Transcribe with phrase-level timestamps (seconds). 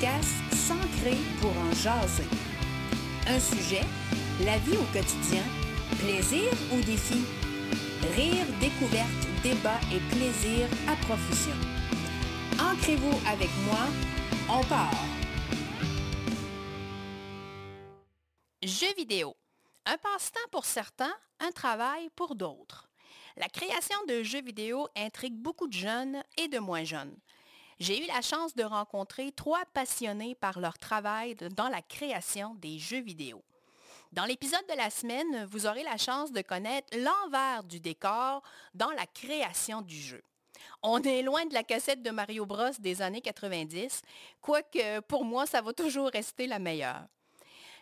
[0.00, 2.24] podcast S'ancrer pour en jaser.
[3.26, 3.82] Un sujet,
[4.44, 5.42] la vie au quotidien,
[5.98, 7.22] plaisir ou défi,
[8.14, 11.54] rire, découverte, débat et plaisir à profusion.
[12.58, 13.88] Ancrez-vous avec moi,
[14.48, 14.90] on part.
[18.62, 19.36] Jeux vidéo.
[19.84, 22.88] Un passe-temps pour certains, un travail pour d'autres.
[23.36, 27.16] La création de jeux vidéo intrigue beaucoup de jeunes et de moins jeunes.
[27.80, 32.78] J'ai eu la chance de rencontrer trois passionnés par leur travail dans la création des
[32.78, 33.42] jeux vidéo.
[34.12, 38.42] Dans l'épisode de la semaine, vous aurez la chance de connaître l'envers du décor
[38.74, 40.22] dans la création du jeu.
[40.82, 44.02] On est loin de la cassette de Mario Bros des années 90,
[44.42, 47.06] quoique pour moi, ça va toujours rester la meilleure.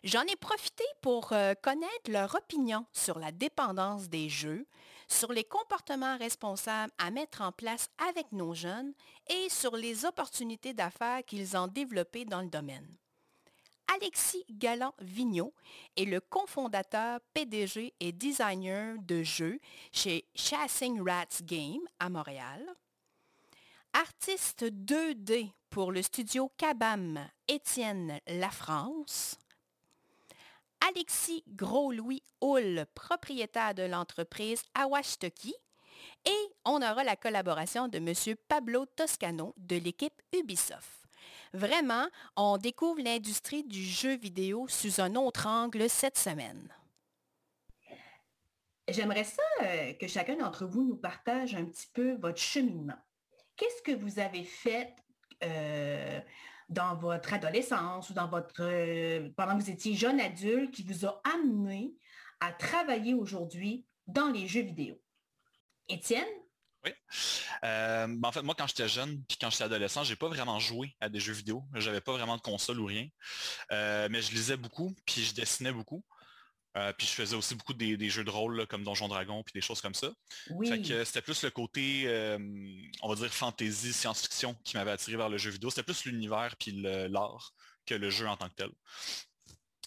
[0.04, 4.64] J'en ai profité pour euh, connaître leur opinion sur la dépendance des jeux,
[5.08, 8.92] sur les comportements responsables à mettre en place avec nos jeunes
[9.28, 12.88] et sur les opportunités d'affaires qu'ils ont développées dans le domaine.
[13.94, 15.54] Alexis Galland-Vigneault
[15.96, 19.58] est le cofondateur, PDG et designer de jeux
[19.92, 22.62] chez Chasing Rats Game à Montréal.
[23.94, 29.38] Artiste 2D pour le studio Cabam, Étienne Lafrance.
[30.86, 35.54] Alexis Gros-Louis Hull, propriétaire de l'entreprise Awashtoki.
[36.24, 38.36] Et on aura la collaboration de M.
[38.48, 40.98] Pablo Toscano de l'équipe Ubisoft.
[41.52, 46.68] Vraiment, on découvre l'industrie du jeu vidéo sous un autre angle cette semaine.
[48.88, 52.98] J'aimerais ça euh, que chacun d'entre vous nous partage un petit peu votre cheminement.
[53.56, 54.94] Qu'est-ce que vous avez fait
[55.44, 56.20] euh,
[56.68, 61.06] dans votre adolescence ou dans votre euh, pendant que vous étiez jeune adulte qui vous
[61.06, 61.94] a amené
[62.40, 65.00] à travailler aujourd'hui dans les jeux vidéo?
[65.88, 66.26] Étienne?
[66.84, 66.92] Oui.
[67.64, 70.58] Euh, ben, en fait, moi, quand j'étais jeune, puis quand j'étais adolescent, j'ai pas vraiment
[70.58, 71.64] joué à des jeux vidéo.
[71.74, 73.08] J'avais pas vraiment de console ou rien.
[73.72, 76.04] Euh, mais je lisais beaucoup, puis je dessinais beaucoup.
[76.78, 79.60] Euh, puis je faisais aussi beaucoup des, jeux de rôle comme Donjon Dragon puis des
[79.60, 80.10] choses comme ça.
[80.64, 82.06] c'était plus le côté,
[83.02, 85.70] on va dire, fantasy, science-fiction qui m'avait attiré vers le jeu vidéo.
[85.70, 87.52] C'était plus l'univers puis l'art
[87.86, 88.70] que le jeu en tant que tel.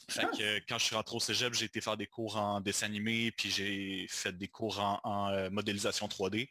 [0.10, 0.60] Fait ah.
[0.68, 3.50] quand je suis rentré au Cégep, j'ai été faire des cours en dessin animé, puis
[3.50, 6.50] j'ai fait des cours en modélisation 3D.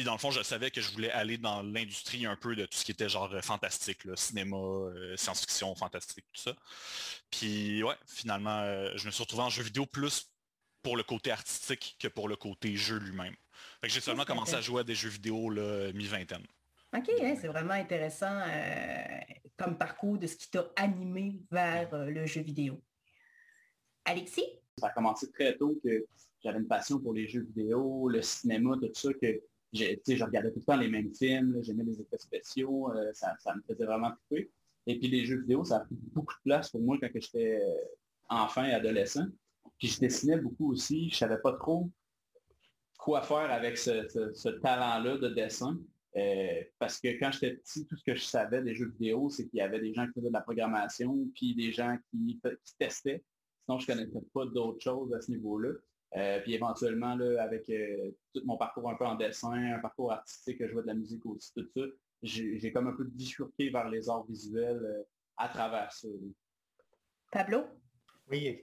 [0.00, 2.64] Puis dans le fond, je savais que je voulais aller dans l'industrie un peu de
[2.64, 6.56] tout ce qui était genre euh, fantastique, cinéma, euh, science-fiction, fantastique, tout ça.
[7.30, 10.32] Puis ouais, finalement, euh, je me suis retrouvé en jeu vidéo plus
[10.82, 13.34] pour le côté artistique que pour le côté jeu lui-même.
[13.82, 15.50] Fait que j'ai seulement commencé à jouer à des jeux vidéo
[15.92, 16.46] mi-vingtaine.
[16.96, 18.40] OK, hein, c'est vraiment intéressant
[19.58, 22.82] comme parcours de ce qui t'a animé vers le jeu vidéo.
[24.06, 24.46] Alexis?
[24.78, 26.06] Ça a commencé très tôt que
[26.42, 30.60] j'avais une passion pour les jeux vidéo, le cinéma, tout ça, que je regardais tout
[30.60, 34.50] le temps les mêmes films, j'aimais les effets spéciaux, euh, ça, me faisait vraiment couper.
[34.86, 37.60] Et puis les jeux vidéo, ça a pris beaucoup de place pour moi quand j'étais
[37.60, 37.74] euh,
[38.28, 39.26] enfant et adolescent.
[39.78, 41.88] Puis je dessinais beaucoup aussi, je savais pas trop
[42.98, 45.78] quoi faire avec ce, talent-là de dessin.
[46.16, 49.46] Euh, parce que quand j'étais petit, tout ce que je savais des jeux vidéo, c'est
[49.48, 52.76] qu'il y avait des gens qui faisaient de la programmation, puis des gens qui, qui
[52.78, 53.22] testaient.
[53.64, 55.70] Sinon, je ne connaissais pas d'autres choses à ce niveau-là.
[56.16, 60.12] Euh, puis éventuellement, là, avec euh, tout mon parcours un peu en dessin, un parcours
[60.12, 61.82] artistique, je vois de la musique aussi, tout ça,
[62.22, 65.02] j'ai comme un peu bifurqué vers les arts visuels euh,
[65.36, 66.08] à travers ça.
[67.30, 67.64] Pablo?
[68.28, 68.60] Oui,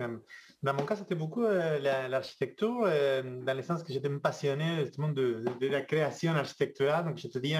[0.63, 5.81] dans mon cas, c'était beaucoup l'architecture, dans le sens que j'étais passionné justement de, la
[5.81, 7.03] création architecturale.
[7.03, 7.53] Donc, je te dis,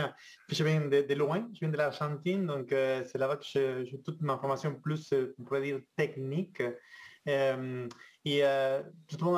[0.48, 4.38] je viens de, loin, je viens de l'Argentine, donc c'est là-bas que j'ai toute ma
[4.38, 6.64] formation plus, on pourrait dire, technique.
[8.28, 9.38] Et euh, justement,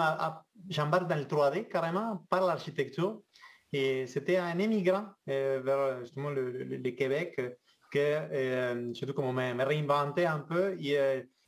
[0.68, 3.22] j'embarque dans le 3D carrément par l'architecture.
[3.72, 7.40] Et c'était un émigrant euh, vers justement le, Québec
[7.92, 10.76] que, euh, surtout comme me, réinventé un peu.
[10.82, 10.98] Et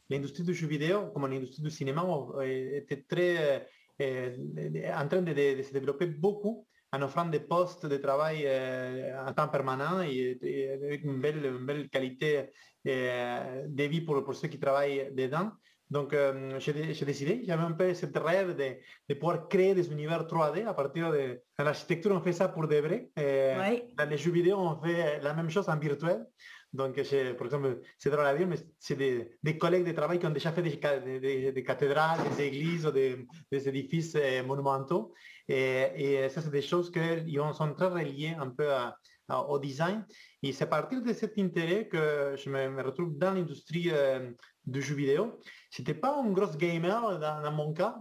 [0.07, 2.05] l'industrie du jeu vidéo, comme l'industrie du cinéma,
[2.43, 3.67] était très
[3.99, 8.47] en train de, se développer beaucoup en offrant des postes de travail
[9.27, 10.37] en temps permanent et,
[11.03, 12.51] une belle, qualité
[12.85, 15.49] de vie pour ceux qui travaillent dedans.
[15.91, 18.77] Donc, euh, j'ai décidé, j'avais un peu cette rêve de,
[19.09, 21.41] de, pouvoir créer des univers 3D à partir de...
[21.57, 23.09] Dans l'architecture, on fait ça pour de vrai.
[23.97, 26.25] Dans les jeux vidéo, on fait la même chose en virtuel.
[26.71, 30.25] Donc, par exemple, c'est drôle à dire, mais c'est des, des, collègues de travail qui
[30.25, 35.13] ont déjà fait des, des, des cathédrales, des églises ou des, édifices euh, monumentaux.
[35.49, 38.95] Et, et, ça, c'est des choses qui sont très reliées un peu à,
[39.49, 40.05] au design.
[40.43, 43.91] Et c'est à partir de cet intérêt que je me, retrouve dans l'industrie
[44.65, 45.39] du jeu vidéo.
[45.69, 47.97] C'était pas un gros gamer dans, mon cas,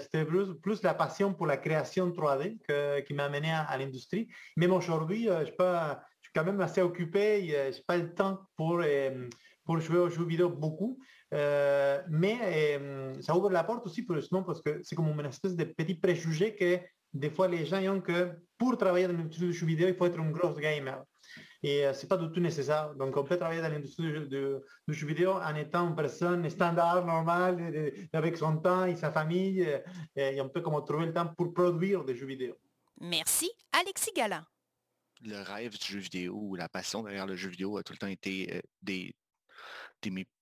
[0.00, 4.28] c'était plus, la passion pour la création 3D qui m'a amené à, l'industrie.
[4.56, 8.82] Même aujourd'hui, euh, je, suis quand même assez occupé, je n'ai pas le temps pour,
[9.64, 11.00] pour jouer aux jeux vidéo beaucoup.
[11.32, 12.80] mais
[13.20, 15.94] ça ouvre la porte aussi pour justement parce que c'est comme une espèce de petit
[15.96, 16.78] préjugé que
[17.12, 20.06] des fois les gens ont que pour travailler dans l'industrie du jeu vidéo, il faut
[20.06, 21.02] être un gros gamer.
[21.62, 22.94] Et ce n'est pas du tout nécessaire.
[22.94, 24.38] Donc, on peut travailler dans l'industrie du,
[24.88, 29.68] jeu vidéo en étant une personne standard, normale, avec son temps et sa famille.
[30.16, 32.56] Et on peut comme trouver le temps pour produire des jeux vidéo.
[33.00, 34.44] Merci, Alexis Galland.
[35.22, 37.98] Le rêve du jeu vidéo ou la passion derrière le jeu vidéo a tout le
[37.98, 39.14] temps été des,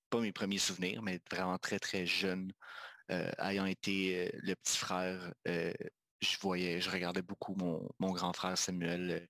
[0.08, 2.52] pas mes premiers souvenirs, mais vraiment très, très jeune.
[3.08, 9.28] ayant été le petit frère, je voyais, je regardais beaucoup mon, mon grand frère Samuel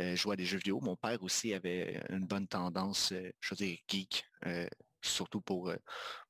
[0.00, 0.80] euh, jouer à des jeux vidéo.
[0.80, 4.66] Mon père aussi avait une bonne tendance, euh, je veux dire, geek, euh,
[5.02, 5.72] surtout pour,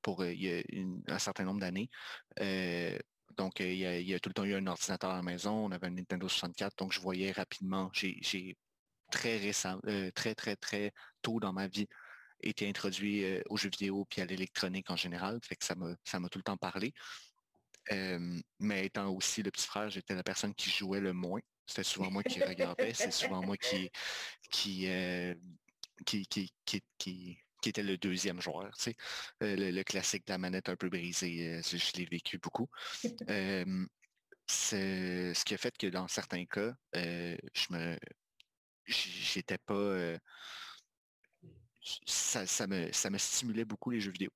[0.03, 1.91] pour un certain nombre d'années.
[3.37, 5.87] donc, il y, a, tout le temps eu un ordinateur à la maison, on avait
[5.87, 8.57] un Nintendo 64, donc je voyais rapidement, j'ai
[9.11, 9.81] très récemment,
[10.15, 10.93] très, très, très
[11.23, 11.89] tôt dans ma vie
[12.43, 16.45] été introduit aux jeux vidéo puis à l'électronique en général, ça m'a ça tout le
[16.45, 16.93] temps parlé.
[18.61, 21.41] mais étant aussi le petit frère, j'étais la personne qui jouait le moins.
[21.71, 23.93] C'était souvent moi qui regardais, c'est souvent moi qui,
[24.51, 25.37] qui, euh,
[26.05, 26.53] qui, qui,
[26.99, 28.75] qui, était le deuxième joueur.
[28.77, 28.97] Tu sais.
[29.45, 32.69] Euh, le, classique de la manette un peu brisée, euh, je, l'ai vécu beaucoup.
[34.49, 37.97] ce qui a fait que dans certains cas, je me
[38.87, 40.19] j'étais pas.
[42.05, 44.33] ça, ça, me, ça me stimulait beaucoup les jeux vidéo.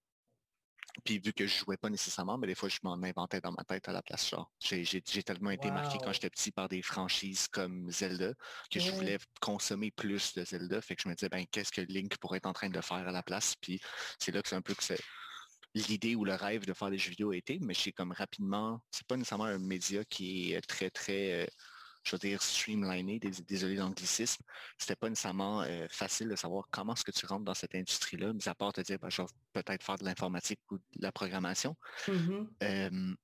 [1.02, 3.64] Puis vu que je jouais pas nécessairement, mais des fois je m'en inventais dans ma
[3.64, 4.28] tête à la place.
[4.28, 8.32] Genre, j'ai, tellement été marqué quand j'étais petit par des franchises comme Zelda
[8.70, 10.80] que je voulais consommer plus de Zelda.
[10.80, 13.08] Fait que je me disais ben qu'est-ce que Link pourrait être en train de faire
[13.08, 13.54] à la place?
[13.60, 13.80] Puis
[14.18, 15.00] c'est là que c'est un peu que c'est
[15.74, 18.80] l'idée ou le rêve de faire des jeux vidéo a été, mais j'ai comme rapidement,
[18.90, 21.46] c'est pas nécessairement un média qui est très très euh,
[22.04, 24.42] je veux dire, streamliné, désolé d'anglicisme,
[24.78, 28.32] c'était pas nécessairement euh, facile de savoir comment est-ce que tu rentres dans cette industrie-là,
[28.32, 31.12] mis à part te dire, ben, je vais peut-être faire de l'informatique ou de la
[31.12, 31.76] programmation.
[32.06, 33.16] Mm-hmm.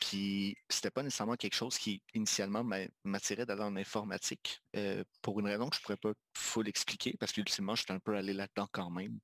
[0.00, 2.64] puis c'était pas nécessairement quelque chose qui initialement
[3.04, 7.32] m'attirait d'aller en informatique euh, pour une raison que je pourrais pas full expliquer parce
[7.32, 9.18] qu'ultimement je suis un peu allé là-dedans quand même.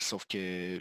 [0.00, 0.80] sauf que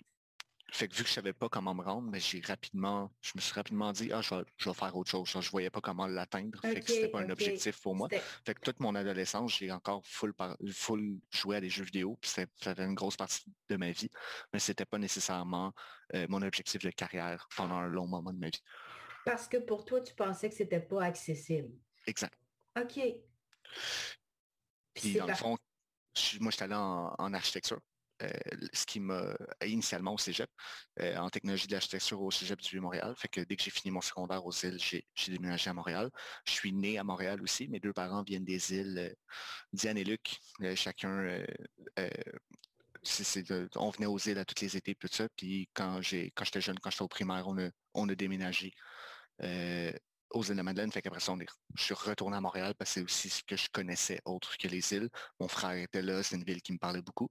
[0.73, 3.41] fait que vu que je savais pas comment me rendre, mais j'ai rapidement, je me
[3.41, 5.29] suis rapidement dit, ah, je vais, faire autre chose.
[5.29, 6.59] Je je voyais pas comment l'atteindre.
[6.61, 8.09] fait que c'était pas un objectif pour moi.
[8.43, 10.33] Fait que toute mon adolescence, j'ai encore full,
[10.71, 12.17] full joué à des jeux vidéo.
[12.19, 14.09] Puis ça fait une grosse partie de ma vie.
[14.51, 15.73] Mais c'était pas nécessairement
[16.15, 18.63] euh, mon objectif de carrière pendant un long moment de ma vie.
[19.25, 21.69] Parce que pour toi, tu pensais que c'était pas accessible.
[22.07, 22.35] Exact.
[22.79, 22.99] OK.
[24.95, 25.55] Puis dans le fond,
[26.39, 27.79] moi, j'étais allé en architecture.
[28.23, 28.29] Euh,
[28.73, 29.35] ce qui m'a
[29.65, 30.49] initialement au Cégep,
[30.99, 33.13] euh, en technologie de l'architecture au Cégep du Vieux-Montréal.
[33.17, 36.09] Fait que dès que j'ai fini mon secondaire aux îles, j'ai déménagé à Montréal.
[36.45, 37.67] Je suis né à Montréal aussi.
[37.67, 39.13] Mes deux parents viennent des îles euh,
[39.73, 40.39] Diane et Luc.
[40.75, 41.43] chacun
[43.75, 45.27] on venait aux îles à tous les étés, tout ça.
[45.35, 48.73] Puis quand j'ai quand j'étais jeune, quand j'étais au primaire, on a, on a déménagé
[50.33, 50.91] aux îles de Madeleine.
[50.91, 51.33] Fait qu'après ça,
[51.75, 54.67] je suis retourné à Montréal parce que c'est aussi ce que je connaissais autre que
[54.67, 55.09] les îles.
[55.39, 57.29] Mon frère était là, c'est une ville qui me parlait beaucoup.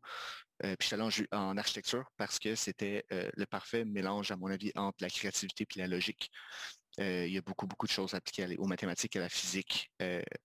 [0.65, 4.37] Euh, puis je suis allé en, architecture parce que c'était euh, le parfait mélange, à
[4.37, 6.31] mon avis, entre la créativité et la logique.
[7.01, 9.91] Euh, il y a beaucoup, beaucoup de choses appliquées aux mathématiques, à la physique,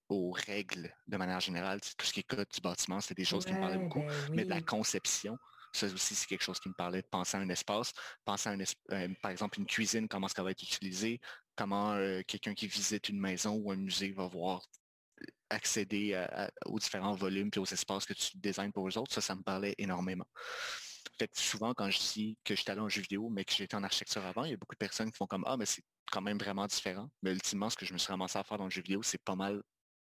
[0.07, 1.81] aux règles de manière générale.
[1.81, 3.99] Tout ce qui est code du bâtiment, c'était des choses qui me parlaient beaucoup.
[3.99, 5.37] Ben Mais de la conception,
[5.73, 7.91] ça aussi, c'est quelque chose qui me parlait de penser à un espace,
[8.25, 8.53] penser à
[8.95, 11.19] un, par exemple une cuisine, comment ça va être utilisé,
[11.57, 11.97] comment
[12.27, 14.61] quelqu'un qui visite une maison ou un musée va voir
[15.49, 16.25] accéder
[16.65, 19.41] aux différents volumes et aux espaces que tu designes pour eux autres, ça, ça me
[19.41, 20.27] parlait énormément.
[21.17, 23.83] Fait souvent, quand je dis que j'étais allé en jeu vidéo, mais que j'étais en
[23.83, 26.21] architecture avant, il y a beaucoup de personnes qui font comme Ah, mais c'est quand
[26.21, 27.09] même vraiment différent.
[27.23, 29.23] Mais ultimement, ce que je me suis ramassé à faire dans le jeu vidéo, c'est
[29.23, 29.63] pas mal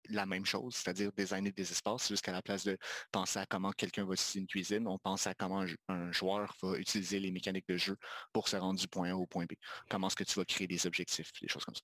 [0.08, 2.76] la même chose, c'est-à-dire designer des espaces jusqu'à la place de
[3.12, 6.76] penser à comment quelqu'un va utiliser une cuisine, on pense à comment un joueur va
[6.78, 7.96] utiliser les mécaniques de jeu
[8.32, 9.52] pour se rendre du point A au point B.
[9.88, 11.82] Comment est-ce que tu vas créer des objectifs, des choses comme ça.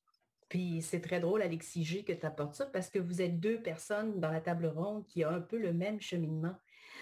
[0.49, 3.61] Puis c'est très drôle, Alexis G, que tu apportes ça parce que vous êtes deux
[3.62, 6.54] personnes dans la table ronde qui ont un peu le même cheminement.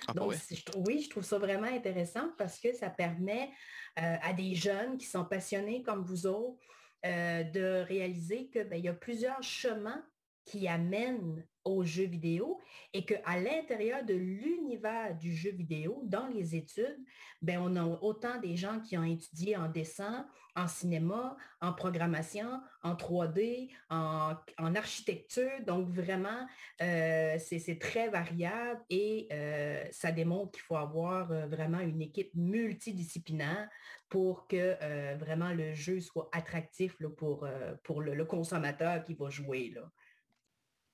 [0.08, 0.34] Ah, Donc,
[0.76, 3.50] oui, je trouve ça vraiment intéressant parce que ça permet
[3.98, 6.58] euh, à des jeunes qui sont passionnés comme vous autres
[7.04, 10.02] euh, de réaliser qu'il ben, y a plusieurs chemins
[10.44, 12.60] qui amènent aux jeux vidéo
[12.92, 16.98] et qu'à l'intérieur de l'univers du jeu vidéo, dans les études,
[17.40, 22.60] ben on a autant des gens qui ont étudié en dessin, en cinéma, en programmation,
[22.82, 24.34] en 3D, en,
[24.74, 25.50] architecture.
[25.66, 26.46] Donc vraiment,
[26.80, 32.34] euh, c'est très variable et euh, ça démontre qu'il faut avoir euh, vraiment une équipe
[32.34, 33.68] multidisciplinaire
[34.08, 34.76] pour que
[35.16, 37.48] vraiment le jeu soit attractif pour,
[37.82, 39.72] pour le, le, consommateur qui va jouer.
[39.74, 39.90] Là.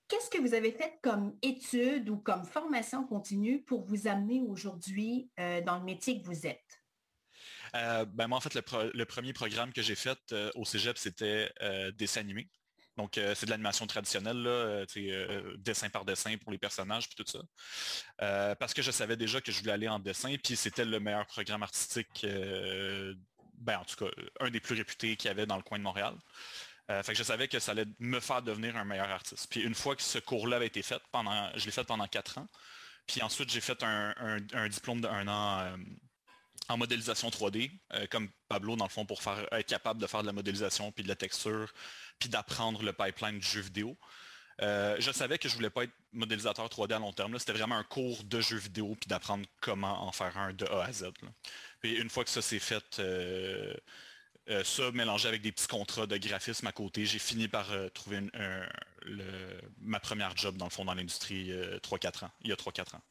[0.09, 5.31] Qu'est-ce que vous avez fait comme étude ou comme formation continue pour vous amener aujourd'hui
[5.39, 6.83] euh, dans le métier que vous êtes?
[7.75, 11.53] Euh, ben moi, en fait, le, premier programme que j'ai fait euh, au Cégep, c'était
[11.97, 12.49] dessin animé.
[12.97, 14.85] Donc, c'est de l'animation traditionnelle, là,
[15.59, 18.57] dessin par dessin pour les personnages, puis tout ça.
[18.57, 21.25] parce que je savais déjà que je voulais aller en dessin, puis c'était le meilleur
[21.27, 22.27] programme artistique,
[23.55, 24.11] ben, en tout cas,
[24.41, 26.17] un des plus réputés qu'il y avait dans le coin de Montréal.
[26.91, 29.47] Euh, fait que je savais que ça allait me faire devenir un meilleur artiste.
[29.51, 32.39] Puis une fois que ce cours-là avait été fait, pendant, je l'ai fait pendant quatre
[32.39, 32.49] ans.
[33.07, 35.77] Puis ensuite, j'ai fait un, diplôme d'un an euh,
[36.69, 40.23] en modélisation 3D, euh, comme Pablo, dans le fond, pour faire, être capable de faire
[40.23, 41.73] de la modélisation, puis de la texture,
[42.19, 43.97] puis d'apprendre le pipeline du jeu vidéo.
[44.61, 47.39] je savais que je voulais pas être modélisateur 3D à long terme.
[47.39, 50.85] C'était vraiment un cours de jeu vidéo, puis d'apprendre comment en faire un de A
[50.85, 51.11] à Z.
[51.81, 53.01] Puis une fois que ça s'est fait,
[54.65, 58.21] ça, mélangé avec des petits contrats de graphisme à côté, j'ai fini par euh, trouver
[59.81, 62.97] ma première job, dans le fond, dans l'industrie 3-4 euh, ans, il y a 3-4
[62.97, 63.03] ans.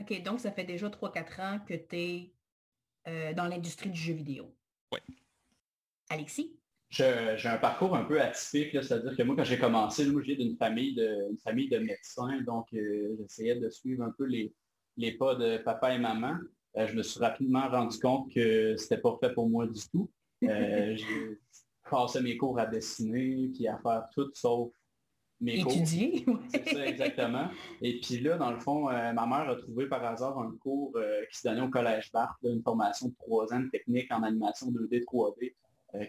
[0.00, 4.54] OK, donc ça fait déjà 3-4 ans que tu es dans l'industrie du jeu vidéo.
[4.92, 4.98] Oui.
[6.10, 6.58] Alexis?
[6.90, 10.56] J'ai un parcours un peu atypique, c'est-à-dire que moi, quand j'ai commencé, moi, j'ai d'une
[10.56, 14.52] famille de, une famille de médecins, donc j'essayais de suivre un peu les,
[14.96, 16.36] les pas de papa et maman.
[16.76, 20.10] je me suis rapidement rendu compte que c'était pas fait pour moi du tout.
[20.44, 21.38] Euh, j'ai
[21.88, 24.72] passé mes cours à dessiner, puis à faire tout sauf
[25.40, 25.72] mes cours.
[25.72, 27.48] Étudier, C'est ça, exactement.
[27.80, 30.92] Et puis là, dans le fond, euh, ma mère a trouvé par hasard un cours
[30.96, 34.22] euh, qui se donnait au Collège Barthes, une formation de trois ans de technique en
[34.22, 35.54] animation 2D, 3D,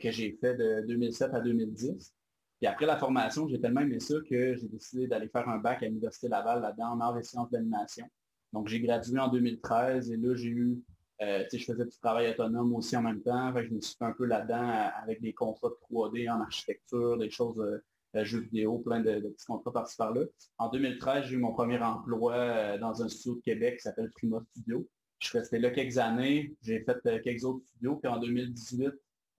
[0.02, 2.14] que j'ai fait de 2007 à 2010.
[2.60, 5.84] Puis après la formation, j'ai tellement aimé ça que j'ai décidé d'aller faire un bac
[5.84, 8.08] à l'Université Laval là-dedans en arts et sciences d'animation.
[8.52, 10.82] Donc j'ai gradué en 2013 et là, j'ai eu
[11.22, 13.52] euh, je faisais du travail autonome aussi en même temps.
[13.56, 17.18] je me suis fait un peu là-dedans euh, avec des contrats de 3D en architecture,
[17.18, 20.22] des choses euh, jeux vidéo, plein de, petits contrats par-ci par-là.
[20.60, 24.42] En 2013, j'ai eu mon premier emploi dans un studio de Québec qui s'appelle Prima
[24.52, 24.88] Studio.
[25.20, 26.56] Je suis resté là quelques années.
[26.62, 27.96] J'ai fait quelques autres studios.
[27.98, 28.92] Puis en 2018,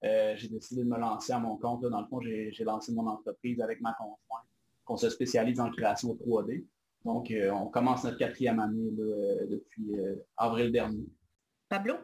[0.02, 1.82] j'ai décidé de me lancer à mon compte.
[1.82, 4.46] Dans le fond, j'ai lancé mon entreprise avec ma conjointe,
[4.84, 6.64] qu'on se spécialise en création 3D.
[7.04, 9.96] Donc, on commence notre quatrième année depuis
[10.36, 11.04] avril dernier.
[11.68, 11.96] Pablo?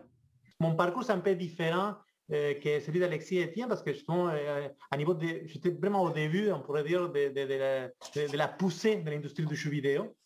[0.60, 1.94] Mon parcours est un peu différent
[2.32, 6.10] euh, que celui d'Alexis Etienne parce que justement, euh, à niveau de, j'étais vraiment au
[6.10, 10.16] début, on pourrait dire, de, la, poussée de l'industrie du jeu vidéo.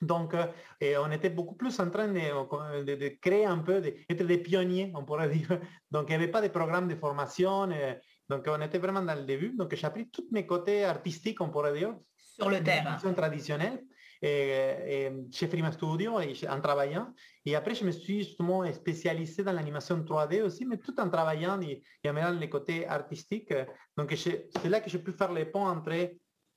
[0.00, 0.46] Donc, euh,
[1.04, 5.28] on était beaucoup plus en train de, créer un peu, d'être des pionniers, on pourrait
[5.36, 5.60] dire.
[5.90, 7.68] Donc, il n'y avait pas de programme de formation.
[8.28, 9.56] donc, on était vraiment dans le début.
[9.56, 11.94] Donc, j'ai appris tous mes côtés artistiques, on pourrait dire.
[12.16, 12.96] Sur le terrain.
[13.12, 13.82] traditionnelle.
[14.22, 17.12] Chez Frima Studio et en travaillant.
[17.44, 21.60] Et après, je me suis justement spécialisé dans l'animation 3D aussi, mais tout en travaillant
[21.62, 23.54] et, en mettant les côtés artistiques.
[23.96, 25.92] Donc, c'est là que j'ai pu faire les ponts entre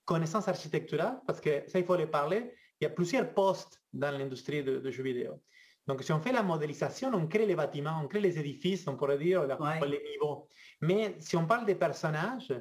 [0.06, 2.54] connaissances architecturales, parce que ça, il faut les parler.
[2.82, 5.42] Il y a plusieurs postes dans l'industrie de, jeux vidéo.
[5.88, 8.98] Donc, si on fait la modélisation, on crée les bâtiments, on crée les édifices, on
[8.98, 10.48] pourrait dire, les niveaux.
[10.82, 12.54] Mais si on parle des personnages,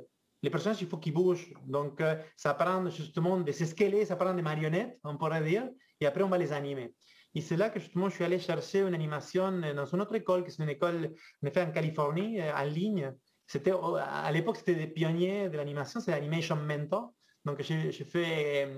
[0.42, 1.52] les personnages, il faut qu'ils bougent.
[1.66, 5.68] Donc, euh, ça prend justement des squelettes, ça prend des marionnettes, on pourrait dire,
[6.00, 6.94] et après, on va les animer.
[7.34, 10.44] Et c'est là que justement je suis allé chercher une animation dans une autre école,
[10.44, 13.12] qui est une école en effet en Californie, euh, en ligne.
[13.46, 17.12] C'était, à l'époque, c'était des pionniers de l'animation, c'est Animation Mentor.
[17.44, 18.68] Donc, j'ai fait,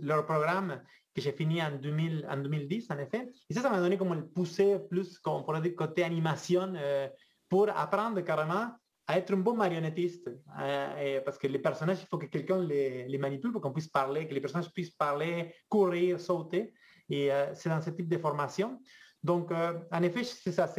[0.00, 0.82] leur programme
[1.14, 3.28] que j'ai fini en, 2000, en 2010, en effet.
[3.48, 6.72] Et ça, ça m'a donné comme le pousser plus, comme on pourrait dire, côté animation,
[6.76, 7.08] euh,
[7.48, 8.70] pour apprendre carrément
[9.06, 10.30] à être un bon marionnettiste.
[10.60, 14.26] Euh, parce que les personnages, il faut que quelqu'un les, manipule pour qu'on puisse parler,
[14.26, 16.72] que les personnages puissent parler, courir, sauter.
[17.08, 18.80] Et euh, c'est dans ce type de formation.
[19.22, 20.72] Donc, euh, en effet, c'est ça.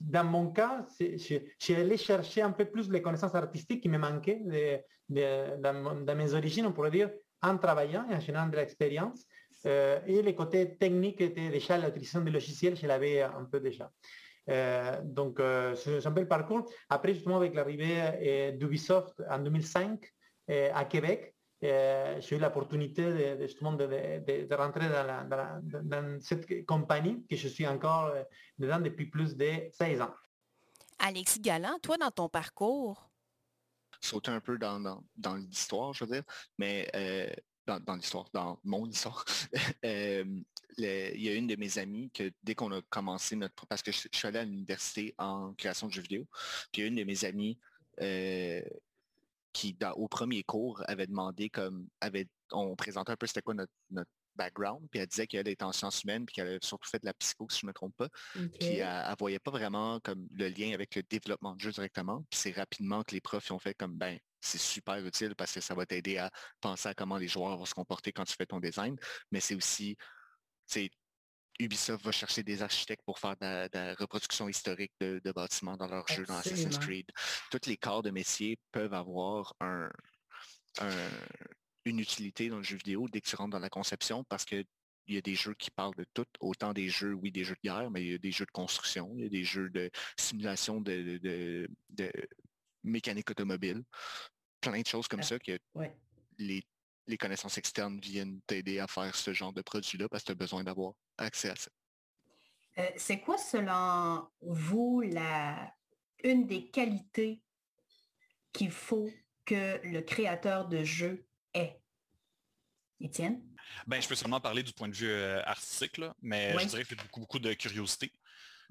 [0.00, 4.40] Dans mon cas, j'ai allé chercher un peu plus les connaissances artistiques qui me manquaient
[5.08, 7.10] dans, mes origines, on pourrait dire,
[7.42, 9.26] en travaillant et en générant de l'expérience.
[9.66, 13.90] Euh, et les côtés techniques étaient déjà l'utilisation des logiciels, je l'avais un peu déjà.
[15.04, 15.40] Donc,
[15.76, 16.70] c'est un peu le parcours.
[16.88, 20.00] Après, justement, avec l'arrivée d'Ubisoft en 2005
[20.48, 23.02] à Québec, euh, j'ai eu l'opportunité
[23.36, 28.12] de, justement de, rentrer dans, cette compagnie que je suis encore
[28.58, 30.14] dedans depuis plus de 16 ans.
[31.00, 33.10] Alexis Galland, toi, dans ton parcours?
[34.00, 35.00] Sauter un peu dans,
[35.36, 36.22] l'histoire, je veux dire,
[36.58, 37.28] mais euh,
[37.66, 39.24] dans, l'histoire, dans mon histoire.
[40.76, 43.66] il y a une de mes amies que dès qu'on a commencé notre...
[43.66, 46.26] Parce que je, suis allé à l'université en création de jeux vidéo,
[46.72, 47.58] puis il y a une de mes amies
[49.52, 53.72] qui, au premier cours, avait demandé comme, avait, on présentait un peu c'était quoi notre,
[54.38, 57.06] background, puis elle disait qu'elle était en sciences humaines, puis qu'elle avait surtout fait de
[57.06, 58.08] la psycho, si je ne me trompe pas.
[58.32, 62.24] Puis elle, ne voyait pas vraiment comme le lien avec le développement de jeu directement.
[62.30, 65.60] Puis c'est rapidement que les profs ont fait comme, ben, c'est super utile parce que
[65.60, 68.46] ça va t'aider à penser à comment les joueurs vont se comporter quand tu fais
[68.46, 68.96] ton design,
[69.32, 69.96] mais c'est aussi,
[71.60, 76.06] Ubisoft va chercher des architectes pour faire de la, reproduction historique de, bâtiments dans leur
[76.08, 77.10] jeu dans Assassin's Creed.
[77.50, 79.54] Tous les corps de métier peuvent avoir
[81.84, 84.64] une utilité dans le jeu vidéo dès que tu rentres dans la conception parce que
[85.08, 87.54] il y a des jeux qui parlent de tout, autant des jeux, oui, des jeux
[87.54, 89.70] de guerre, mais il y a des jeux de construction, il y a des jeux
[89.70, 91.66] de simulation de,
[92.84, 93.82] mécanique automobile,
[94.60, 95.58] plein de choses comme ah, ça que
[96.38, 96.62] les,
[97.16, 100.64] connaissances externes viennent t'aider à faire ce genre de produit-là parce que tu as besoin
[100.64, 101.70] d'avoir accès à ça.
[102.78, 105.72] Euh, c'est quoi, selon vous, la,
[106.22, 107.42] une des qualités
[108.52, 109.10] qu'il faut
[109.44, 111.80] que le créateur de jeu ait?
[113.00, 113.40] Étienne?
[113.86, 116.88] Ben, je peux seulement parler du point de vue euh, artistique, mais je dirais que
[116.88, 118.12] c'est beaucoup, beaucoup de curiosité.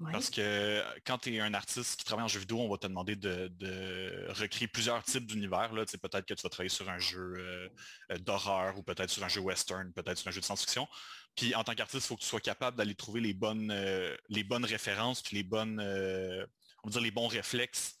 [0.00, 2.86] Parce que quand tu es un artiste qui travaille en jeu vidéo, on va te
[2.86, 5.70] demander de, recréer plusieurs types d'univers.
[5.70, 7.68] Peut-être que tu vas travailler sur un jeu euh,
[8.12, 10.86] euh, d'horreur ou peut-être sur un jeu western, peut-être sur un jeu de science-fiction.
[11.34, 13.72] Puis en tant qu'artiste, il faut que tu sois capable d'aller trouver les bonnes,
[14.28, 17.97] les bonnes références, puis les bonnes, on va dire les bons réflexes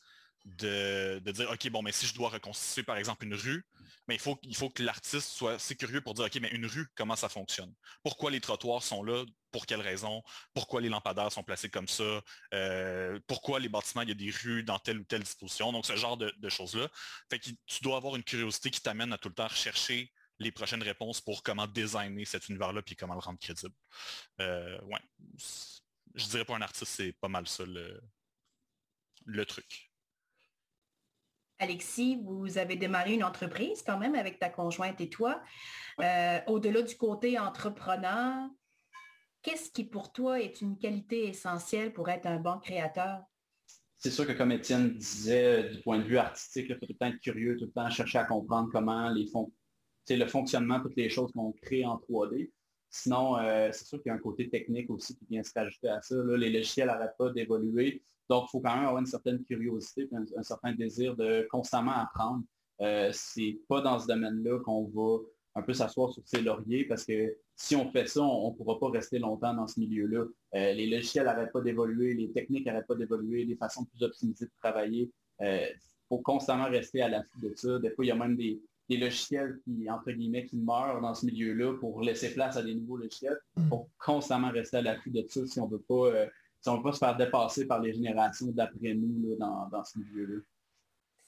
[0.56, 3.64] de, dire, OK, bon, mais si je dois reconstituer, par exemple, une rue,
[4.06, 6.66] mais il faut, il faut que l'artiste soit assez curieux pour dire, OK, mais une
[6.66, 7.72] rue, comment ça fonctionne?
[8.02, 9.24] Pourquoi les trottoirs sont là?
[9.50, 10.22] Pour quelles raisons?
[10.54, 12.22] Pourquoi les lampadaires sont placés comme ça?
[12.54, 15.72] Euh, pourquoi les bâtiments, il y a des rues dans telle ou telle disposition?
[15.72, 16.88] Donc, ce genre de, choses-là.
[17.30, 20.82] Fait tu dois avoir une curiosité qui t'amène à tout le temps rechercher les prochaines
[20.82, 23.74] réponses pour comment designer cet univers-là puis comment le rendre crédible.
[24.40, 25.00] Euh, ouais.
[26.14, 27.64] Je dirais pour un artiste, c'est pas mal ça
[29.26, 29.87] le truc.
[31.58, 35.42] Alexis, vous avez démarré une entreprise quand même avec ta conjointe et toi.
[36.00, 38.48] Euh, au-delà du côté entrepreneur,
[39.42, 43.22] qu'est-ce qui pour toi est une qualité essentielle pour être un bon créateur?
[43.96, 46.92] C'est sûr que comme Étienne disait, euh, du point de vue artistique, il faut tout
[46.92, 49.52] le temps être curieux, tout le temps chercher à comprendre comment les font,
[50.08, 52.52] le fonctionnement, toutes les choses qu'on crée en 3D.
[52.90, 55.88] Sinon, euh, c'est sûr qu'il y a un côté technique aussi qui vient se rajouter
[55.88, 56.14] à ça.
[56.36, 58.04] les logiciels n'arrêtent pas d'évoluer.
[58.28, 62.42] Donc, il faut quand même avoir une certaine curiosité, un, certain désir de constamment apprendre.
[62.80, 65.18] Euh, c'est pas dans ce domaine-là qu'on va
[65.54, 68.78] un peu s'asseoir sur ses lauriers parce que si on fait ça, on ne pourra
[68.78, 70.24] pas rester longtemps dans ce milieu-là.
[70.54, 74.44] Euh, les logiciels n'arrêtent pas d'évoluer, les techniques n'arrêtent pas d'évoluer, les façons plus optimisées
[74.44, 75.10] de travailler.
[75.40, 75.66] Il euh,
[76.08, 77.78] faut constamment rester à l'affût de ça.
[77.80, 78.60] Des fois, il y a même des,
[78.90, 82.96] logiciels qui, entre guillemets, qui meurent dans ce milieu-là pour laisser place à des nouveaux
[82.96, 83.38] logiciels.
[83.56, 83.68] Il mm.
[83.68, 86.26] faut constamment rester à l'affût de ça si on ne veut pas
[86.60, 90.40] si on pas se faire dépasser par les générations d'après nous dans, ce milieu-là.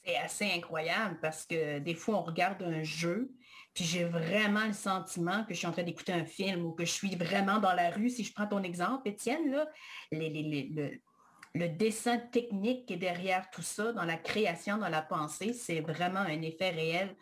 [0.04, 3.30] C'est assez incroyable parce que des fois, on regarde un jeu,
[3.74, 6.84] puis j'ai vraiment le sentiment que je suis en train d'écouter un film ou que
[6.84, 8.08] je suis vraiment dans la rue.
[8.08, 9.68] Si je prends ton exemple, Étienne, là,
[10.10, 15.80] le, dessin technique qui est derrière tout ça, dans la création, dans la pensée, c'est
[15.80, 17.14] vraiment un effet réel.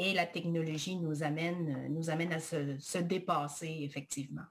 [0.00, 4.44] Et la technologie nous amène à se dépasser, effectivement.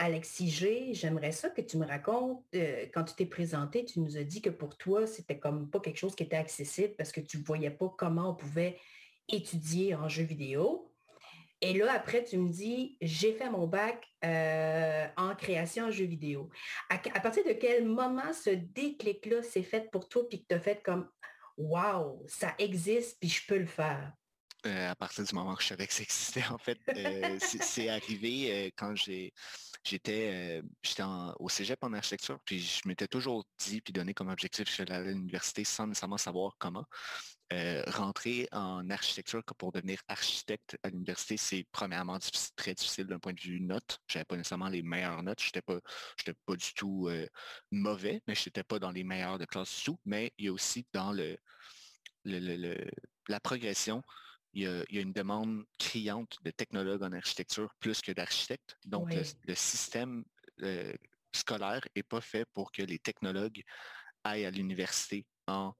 [0.00, 4.16] Alexis G, j'aimerais ça que tu me racontes, euh, quand tu t'es présenté, tu nous
[4.16, 7.20] as dit que pour toi, c'était comme pas quelque chose qui était accessible parce que
[7.20, 8.80] tu ne voyais pas comment on pouvait
[9.28, 10.90] étudier en jeu vidéo.
[11.60, 16.06] Et là, après, tu me dis, j'ai fait mon bac euh, en création en jeu
[16.06, 16.48] vidéo.
[16.88, 20.60] À, partir de quel moment ce déclic-là s'est fait pour toi, puis que tu as
[20.60, 21.10] fait comme,
[21.58, 24.14] waouh, ça existe, puis je peux le faire?
[24.64, 26.78] Euh, à partir du moment où je savais que ça existait, en fait,
[27.40, 29.34] c'est arrivé quand j'ai
[29.84, 30.62] j'étais
[31.38, 34.92] au cégep en architecture, puis je m'étais toujours dit, puis donné comme objectif, je suis
[34.92, 36.84] à l'université sans nécessairement savoir comment.
[37.88, 42.18] rentrer en architecture pour devenir architecte à l'université, c'est premièrement
[42.56, 43.98] très difficile d'un point de vue notes.
[44.06, 45.40] Je n'avais pas nécessairement les meilleures notes.
[45.40, 45.80] Je n'étais pas,
[46.46, 47.08] pas du tout
[47.70, 49.98] mauvais, mais je n'étais pas dans les meilleures de classe tout.
[50.04, 51.36] Mais il y a aussi dans le,
[52.24, 54.02] la progression,
[54.52, 54.66] il y,
[54.98, 58.76] a, une demande criante de technologues en architecture plus que d'architectes.
[58.84, 60.24] Donc, le, système
[60.62, 60.92] euh,
[61.32, 63.62] scolaire n'est pas fait pour que les technologues
[64.24, 65.72] aillent à l'université en,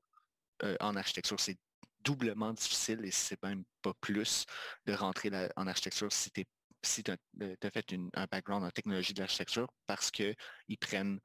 [0.63, 1.39] euh, en architecture.
[1.41, 1.59] C'est
[2.03, 4.47] doublement difficile et c'est même pas plus
[4.87, 6.45] de rentrer en architecture si tu
[6.83, 10.35] si euh, as, fait un background en technologie de l'architecture parce qu'ils
[10.81, 11.21] prennent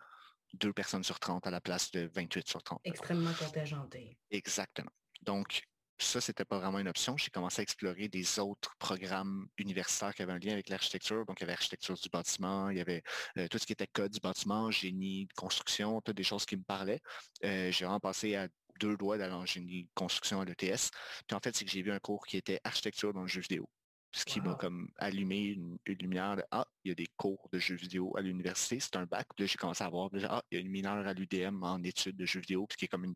[0.54, 2.82] deux personnes sur 30 à la place de 28 sur 30.
[2.84, 4.18] Extrêmement contingenté.
[4.32, 4.92] Exactement.
[5.22, 5.64] Donc,
[5.98, 7.16] ça, c'était pas vraiment une option.
[7.18, 11.26] J'ai commencé à explorer des autres programmes universitaires qui avaient un lien avec l'architecture.
[11.26, 13.02] Donc, il y avait l'architecture du bâtiment, il y avait
[13.38, 16.64] euh, tout ce qui était code du bâtiment, génie, construction, toutes des choses qui me
[16.64, 17.02] parlaient.
[17.44, 18.48] Euh, j'ai vraiment passé à
[18.80, 20.90] deux doigts d'aller en génie construction à l'ETS.
[21.28, 23.42] Puis en fait, c'est que j'ai vu un cours qui était architecture dans le jeu
[23.42, 23.70] vidéo.
[24.16, 27.60] Ce qui m'a comme allumé une, lumière de Ah, il y a des cours de
[27.60, 29.28] jeux vidéo à l'université, c'est un bac.
[29.38, 31.84] Là, j'ai commencé à voir déjà, ah, il y a une mineure à l'UDM en
[31.84, 33.14] études de jeux vidéo, puis qui est comme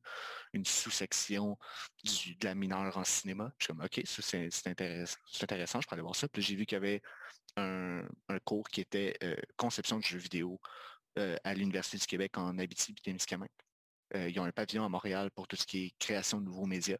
[0.54, 1.58] une, sous-section
[2.04, 3.50] de la mineure en cinéma.
[3.58, 6.28] Je suis comme OK, ça c'est intéressant, intéressant, je peux aller voir ça.
[6.28, 7.02] Puis j'ai vu qu'il y avait
[7.56, 8.04] un,
[8.44, 10.60] cours qui était euh, conception de jeux vidéo
[11.18, 13.50] euh, à l'Université du Québec en Abitibi-Témiscamingue.
[14.16, 16.66] Euh, ils ont un pavillon à Montréal pour tout ce qui est création de nouveaux
[16.66, 16.98] médias.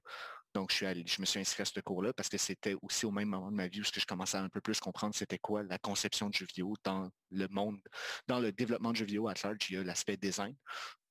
[0.54, 3.06] Donc, je, suis allé, je me suis inscrit à ce cours-là parce que c'était aussi
[3.06, 5.38] au même moment de ma vie où je commençais à un peu plus comprendre c'était
[5.38, 7.80] quoi la conception de jeux vidéo dans le monde,
[8.28, 10.56] dans le développement de jeux vidéo à large, il y a l'aspect design.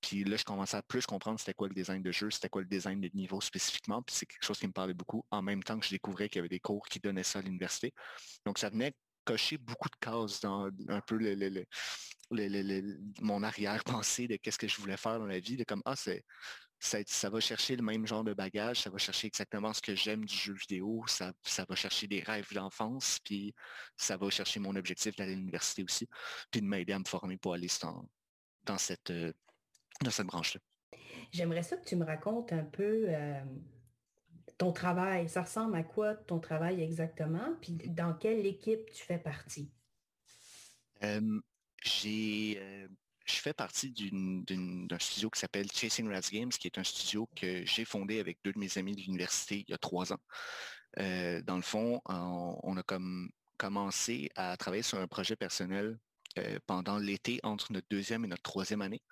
[0.00, 2.62] Puis là, je commençais à plus comprendre c'était quoi le design de jeu, c'était quoi
[2.62, 4.02] le design de niveau spécifiquement.
[4.02, 6.38] Puis c'est quelque chose qui me parlait beaucoup en même temps que je découvrais qu'il
[6.38, 7.92] y avait des cours qui donnaient ça à l'université.
[8.44, 8.92] Donc, ça venait
[9.24, 11.66] cocher beaucoup de cases dans un peu le,
[13.20, 16.24] mon arrière-pensée de qu'est-ce que je voulais faire dans la vie, de comme, ah, c'est
[16.78, 20.24] ça, va chercher le même genre de bagage, ça va chercher exactement ce que j'aime
[20.24, 21.32] du jeu vidéo, ça,
[21.68, 23.54] va chercher des rêves d'enfance, puis
[23.96, 26.08] ça va chercher mon objectif d'aller à l'université aussi,
[26.50, 27.68] puis de m'aider à me former pour aller
[28.64, 29.32] dans, cette, euh,
[30.02, 30.60] dans cette branche-là.
[31.32, 33.40] J'aimerais ça que tu me racontes un peu euh,
[34.56, 35.28] ton travail.
[35.28, 39.70] Ça ressemble à quoi ton travail exactement, puis dans quelle équipe tu fais partie?
[41.84, 42.88] j'ai
[43.28, 47.64] je fais partie d'un studio qui s'appelle Chasing Rats Games, qui est un studio que
[47.66, 50.20] j'ai fondé avec deux de mes amis de l'université il y a trois ans.
[50.98, 55.98] Euh, dans le fond, on, a comme commencé à travailler sur un projet personnel
[56.38, 59.02] euh, pendant l'été entre notre deuxième et notre troisième année,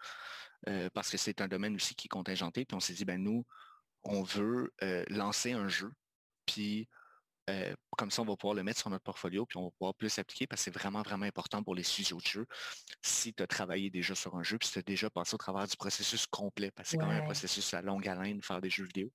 [0.69, 2.65] euh, parce que c'est un domaine aussi qui est contingenté.
[2.65, 3.45] Puis on s'est dit, ben nous,
[4.03, 4.73] on veut
[5.09, 5.93] lancer un jeu,
[6.47, 6.89] puis
[7.49, 9.95] euh, comme ça, on va pouvoir le mettre sur notre portfolio, puis on va pouvoir
[9.95, 12.47] plus s'appliquer parce que c'est vraiment, vraiment important pour les studios de jeu.
[13.03, 15.67] Si tu as travaillé déjà sur un jeu, puis tu as déjà passé au travers
[15.67, 18.61] du processus complet, parce que c'est quand même un processus à longue haleine de faire
[18.61, 19.13] des jeux vidéo.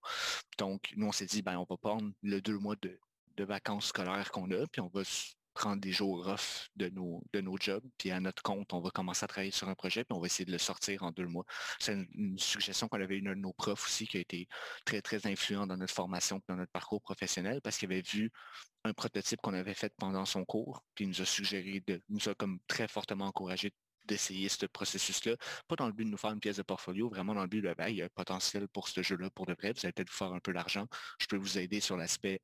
[0.57, 2.97] Donc, nous, on s'est dit, ben, on va prendre le deux mois de,
[3.35, 5.03] de vacances scolaires qu'on a, puis on va
[5.53, 8.89] prendre des jours off de nos, de nos jobs, puis à notre compte, on va
[8.89, 11.27] commencer à travailler sur un projet, puis on va essayer de le sortir en deux
[11.27, 11.45] mois.
[11.79, 14.47] C'est une, suggestion qu'on avait eu de nos profs aussi, qui a été
[14.85, 18.31] très, très influent dans notre formation, dans notre parcours professionnel, parce qu'il avait vu
[18.83, 22.29] un prototype qu'on avait fait pendant son cours, puis il nous a suggéré, de, nous
[22.29, 23.73] a comme très fortement encouragé
[24.05, 25.35] d'essayer ce processus-là,
[25.67, 27.61] pas dans le but de nous faire une pièce de portfolio, vraiment dans le but
[27.61, 29.93] de, ben, il y a un potentiel pour ce jeu-là pour de vrai, vous allez
[29.93, 30.87] peut-être vous faire un peu d'argent,
[31.19, 32.41] je peux vous aider sur l'aspect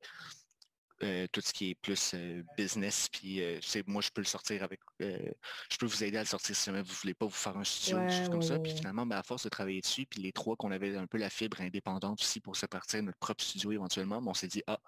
[1.04, 4.64] euh, tout ce qui est plus euh, business, puis euh, moi je peux le sortir
[4.64, 7.56] avec, je peux vous aider à le sortir si jamais vous voulez pas vous faire
[7.56, 8.58] un studio, ouais, comme ça.
[8.58, 11.18] Puis finalement, ben, à force de travailler dessus, puis les trois qu'on avait un peu
[11.18, 14.62] la fibre indépendante aussi pour se partir notre propre studio éventuellement, ben, on s'est dit
[14.66, 14.80] ah,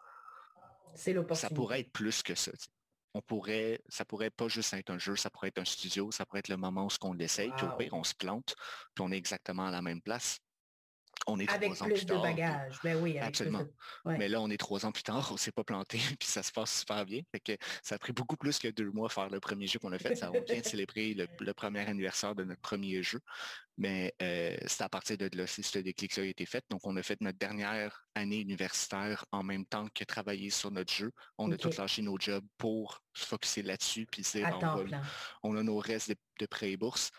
[0.97, 2.51] ça pourrait être plus que ça.
[3.15, 6.27] On pourrait, ça pourrait pas juste être un jeu, ça pourrait être un studio, ça
[6.27, 8.57] pourrait être le moment où on l'essaye, puis au pire on se plante,
[8.95, 10.41] puis on est exactement à la même place
[11.31, 12.79] on est avec trois ans plus, de bagages.
[12.83, 13.65] Ben oui, absolument.
[14.05, 16.43] Mais là, on est trois ans plus tard, on ne s'est pas planté, puis ça
[16.43, 17.23] se passe super bien.
[17.45, 19.99] que ça a pris beaucoup plus que deux mois faire le premier jeu qu'on a
[19.99, 20.15] fait.
[20.15, 23.21] Ça a bien célébré le, premier anniversaire de notre premier jeu.
[23.77, 26.65] Mais euh, c'est à partir de là, c'est ce déclic a été fait.
[26.71, 30.93] Donc, on a fait notre dernière année universitaire en même temps que travailler sur notre
[30.93, 31.13] jeu.
[31.39, 34.45] On a tout lâché nos jobs pour se focusser là-dessus, puis c'est
[35.43, 37.11] on, a nos restes de, de prêts et bourses.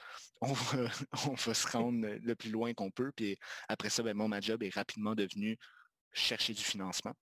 [0.41, 3.11] on va, se rendre le plus loin qu'on peut.
[3.15, 3.37] Puis
[3.69, 5.57] après ça, ben, moi, ma job est rapidement devenu
[6.13, 7.13] chercher du financement.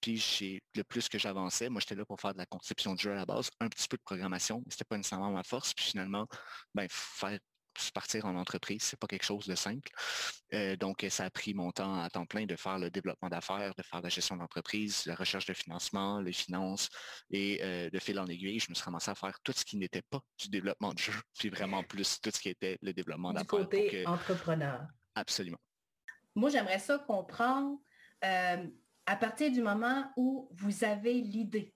[0.00, 3.12] Puis le plus que j'avançais, moi j'étais là pour faire de la conception de jeu
[3.12, 5.72] à la base, un petit peu de programmation, mais c'était pas nécessairement ma force.
[5.72, 6.28] Puis finalement,
[6.74, 7.38] ben, faire
[7.92, 9.90] partir en entreprise, c'est pas quelque chose de simple.
[10.54, 13.74] Euh, donc, ça a pris mon temps à temps plein de faire le développement d'affaires,
[13.76, 16.88] de faire la gestion d'entreprise, la recherche de financement, les finances,
[17.30, 19.76] et euh, de fil en aiguille, je me suis ramassé à faire tout ce qui
[19.76, 23.32] n'était pas du développement de jeu, puis vraiment plus tout ce qui était le développement
[23.32, 23.46] d'affaires.
[23.46, 24.80] Du côté entrepreneur.
[25.14, 25.58] Absolument.
[26.34, 27.78] Moi, j'aimerais ça comprendre
[28.24, 28.66] euh,
[29.06, 31.74] à partir du moment où vous avez l'idée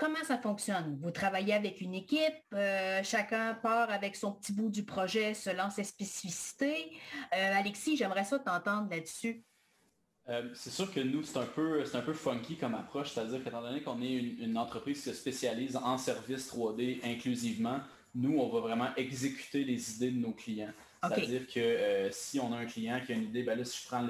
[0.00, 0.98] Comment ça fonctionne?
[1.02, 5.68] Vous travaillez avec une équipe, euh, chacun part avec son petit bout du projet selon
[5.68, 6.90] ses spécificités.
[7.36, 9.44] Euh, Alexis, j'aimerais ça t'entendre là-dessus.
[10.30, 13.60] Euh, c'est sûr que nous, c'est un, peu, un peu funky comme approche, c'est-à-dire qu'étant
[13.60, 17.80] donné qu'on est une, entreprise qui se spécialise en services 3D inclusivement,
[18.14, 20.72] nous, on va vraiment exécuter les idées de nos clients.
[21.02, 23.86] C'est-à-dire que si on a un client qui a une idée, ben là, si je
[23.86, 24.06] prends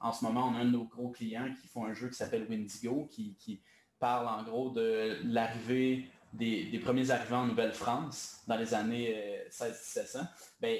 [0.00, 2.14] en ce moment, on a un de nos gros clients qui font un jeu qui
[2.14, 3.62] s'appelle Windigo, qui, qui
[3.98, 9.16] parle en gros de l'arrivée des, premiers arrivants en Nouvelle-France dans les années
[9.50, 10.22] 16-1700, euh,
[10.60, 10.78] ben,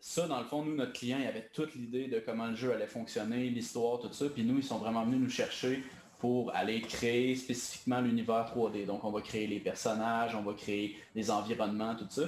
[0.00, 2.72] ça, dans le fond, nous, notre client, il avait toute l'idée de comment le jeu
[2.72, 4.26] allait fonctionner, l'histoire, tout ça.
[4.30, 5.84] Puis nous, ils sont vraiment venus nous chercher
[6.18, 8.86] pour aller créer spécifiquement l'univers 3D.
[8.86, 12.22] Donc, on va créer les personnages, on va créer les environnements, tout ça.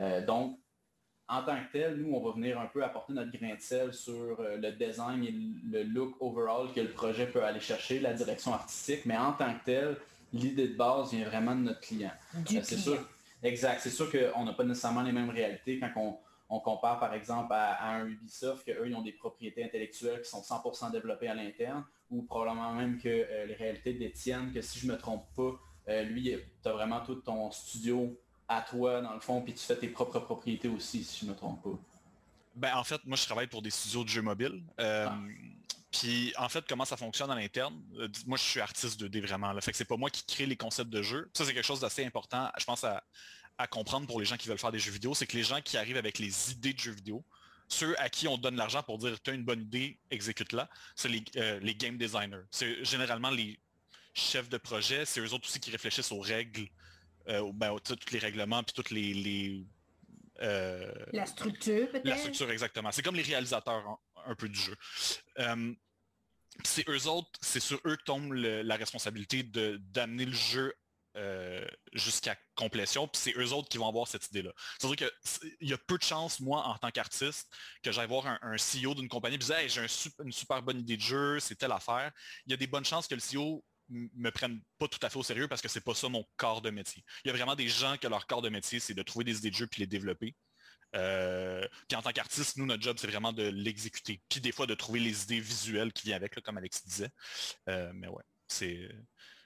[0.00, 0.58] Euh, donc,
[1.30, 3.94] en tant que tel, nous, on va venir un peu apporter notre grain de sel
[3.94, 5.34] sur euh, le design et
[5.70, 9.54] le look overall que le projet peut aller chercher, la direction artistique, mais en tant
[9.54, 9.96] que tel,
[10.32, 12.10] l'idée de base vient vraiment de notre client.
[12.46, 12.98] Du c'est sûr.
[13.42, 13.80] Exact.
[13.80, 16.18] C'est sûr qu'on n'a pas nécessairement les mêmes réalités quand on,
[16.50, 20.28] on compare par exemple à, à un Ubisoft, qu'eux, ils ont des propriétés intellectuelles qui
[20.28, 24.80] sont 100% développées à l'interne, ou probablement même que euh, les réalités détiennent que si
[24.80, 25.52] je ne me trompe pas,
[25.88, 28.18] euh, lui, tu as vraiment tout ton studio
[28.50, 31.30] à toi, dans le fond, puis tu fais tes propres propriétés aussi, si je ne
[31.30, 31.78] me trompe pas.
[32.56, 34.62] Ben, en fait, moi, je travaille pour des studios de jeux mobiles.
[34.80, 35.18] Euh, Ah.
[35.92, 37.80] Puis, en fait, comment ça fonctionne à l'interne?
[37.98, 39.52] euh, Moi, je suis artiste 2D vraiment.
[39.52, 39.60] Là.
[39.60, 41.28] Fait que c'est pas moi qui crée les concepts de jeu.
[41.32, 43.02] Ça, c'est quelque chose d'assez important, je pense, à,
[43.58, 45.14] à comprendre pour les gens qui veulent faire des jeux vidéo.
[45.14, 47.24] C'est que les gens qui arrivent avec les idées de jeux vidéo,
[47.68, 51.08] ceux à qui on donne l'argent pour dire tu as une bonne idée, exécute-la, c'est
[51.08, 52.42] les, euh, les game designers.
[52.50, 53.58] C'est généralement les
[54.14, 56.68] chefs de projet, c'est eux autres aussi qui réfléchissent aux règles,
[57.28, 59.66] euh, ben, tous les règlements, puis toutes les, les,
[60.40, 62.04] euh, La structure, peut-être?
[62.06, 62.90] la structure, exactement.
[62.92, 64.76] C'est comme les réalisateurs un, un peu du jeu.
[65.38, 65.74] Euh,
[66.64, 70.74] c'est eux autres, c'est sur eux que tombe le- la responsabilité de d'amener le jeu
[71.16, 74.52] euh, jusqu'à complétion, puis c'est eux autres qui vont avoir cette idée-là.
[74.78, 77.48] C'est-à-dire qu'il y a peu de chances, moi, en tant qu'artiste,
[77.82, 79.86] que j'aille voir un, un CEO d'une compagnie et dire hey, j'ai un
[80.24, 82.12] une super bonne idée de jeu, c'est telle affaire.
[82.46, 85.18] Il y a des bonnes chances que le CEO me prenne pas tout à fait
[85.18, 87.04] au sérieux parce que c'est pas ça mon corps de métier.
[87.24, 89.38] Il y a vraiment des gens que leur corps de métier, c'est de trouver des
[89.38, 90.34] idées de jeu puis les développer.
[90.96, 94.20] Euh, puis en tant qu'artiste, nous, notre job, c'est vraiment de l'exécuter.
[94.28, 97.10] Puis des fois, de trouver les idées visuelles qui viennent avec, là, comme Alex disait.
[97.68, 98.88] Euh, mais ouais, c'est...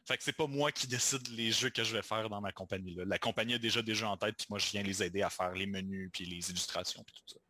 [0.07, 2.52] Fait que c'est pas moi qui décide les jeux que je vais faire dans ma
[2.52, 2.94] compagnie.
[3.07, 5.30] La compagnie a déjà des jeux en tête, puis moi, je viens les aider à
[5.30, 7.40] faire les menus, puis les illustrations, puis tout ça.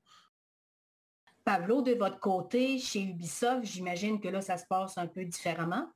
[1.44, 5.92] Pablo, de votre côté, chez Ubisoft, j'imagine que là, ça se passe un peu différemment.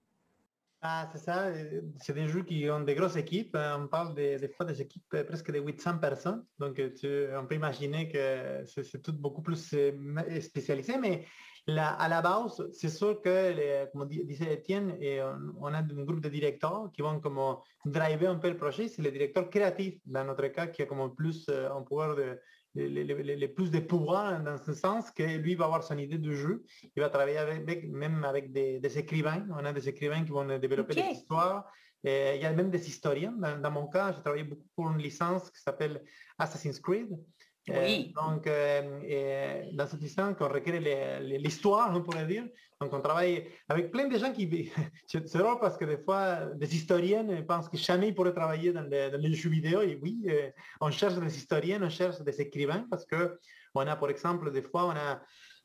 [0.81, 1.49] Ah, c'est ça.
[1.49, 3.57] euh, C'est des jeux qui ont des grosses équipes.
[3.57, 6.45] hein, On parle des, fois des équipes euh, presque de 800 personnes.
[6.59, 9.75] Donc, euh, tu- on peut imaginer que c'est tout beaucoup plus
[10.41, 10.97] spécialisé.
[10.99, 11.27] Mais
[11.67, 15.79] la- à la base, c'est sûr que, les- comme di- disait Étienne, et on, a
[15.79, 17.41] un groupe de directeurs qui vont comme
[17.85, 18.87] driver un peu le projet.
[18.87, 22.38] C'est le directeur créatif, dans notre cas, qui a comme plus un pouvoir de
[22.75, 26.19] les, les- les- plus de pouvoir dans ce sens que lui va avoir son idée
[26.19, 26.65] de jeu
[26.97, 29.47] il va travailler avec, même avec des, des écrivains.
[29.51, 31.05] On a des écrivains qui vont développer Ok.
[31.09, 31.71] des histoires.
[32.05, 33.33] Et il y a même des historiens.
[33.33, 36.05] Dans, dans mon cas, j'ai travaillé beaucoup pour une licence qui s'appelle
[36.39, 37.09] Assassin's Creed.
[37.71, 38.13] Euh, Oui.
[38.15, 40.81] donc, euh, et dans cette licence, on requiert
[41.21, 42.45] l'histoire, on pourrait dire.
[42.81, 44.73] Donc, on travaille avec plein de gens qui...
[45.07, 48.83] C'est drôle parce que des fois, des historiens pensent que jamais ils pourraient travailler dans
[48.83, 49.83] les, dans les jeux vidéo.
[49.83, 50.51] Et oui, euh,
[50.81, 53.39] on cherche des historiens, on cherche des écrivains parce que
[53.75, 55.21] on a, par exemple, des fois, on a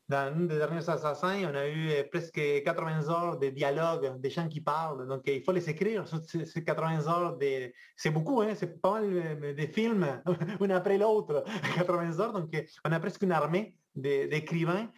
[0.08, 4.30] dans une des dernières assassins, on a eu euh, presque 80 heures de dialogue, des
[4.30, 5.06] gens qui parlent.
[5.08, 6.04] Donc, il faut les écrire.
[6.26, 7.72] Ces 80 heures, de...
[7.96, 8.54] c'est beaucoup, hein?
[8.54, 9.04] c'est pas mal
[9.42, 10.06] euh, des films,
[10.60, 11.44] un après l'autre,
[11.76, 12.32] 80 heures.
[12.34, 14.90] Donc, on a presque une armée de- d'écrivains.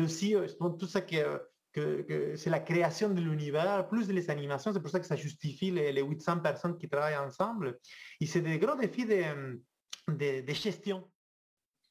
[0.00, 1.48] Aussi euh, justement, tout ça que,
[2.36, 4.72] c'est la création de l'univers, plus les animations.
[4.72, 7.78] C'est pour ça que ça justifie les, les 800 personnes qui travaillent ensemble.
[8.20, 9.60] Et c'est des gros défis de,
[10.08, 11.11] de- de gestion.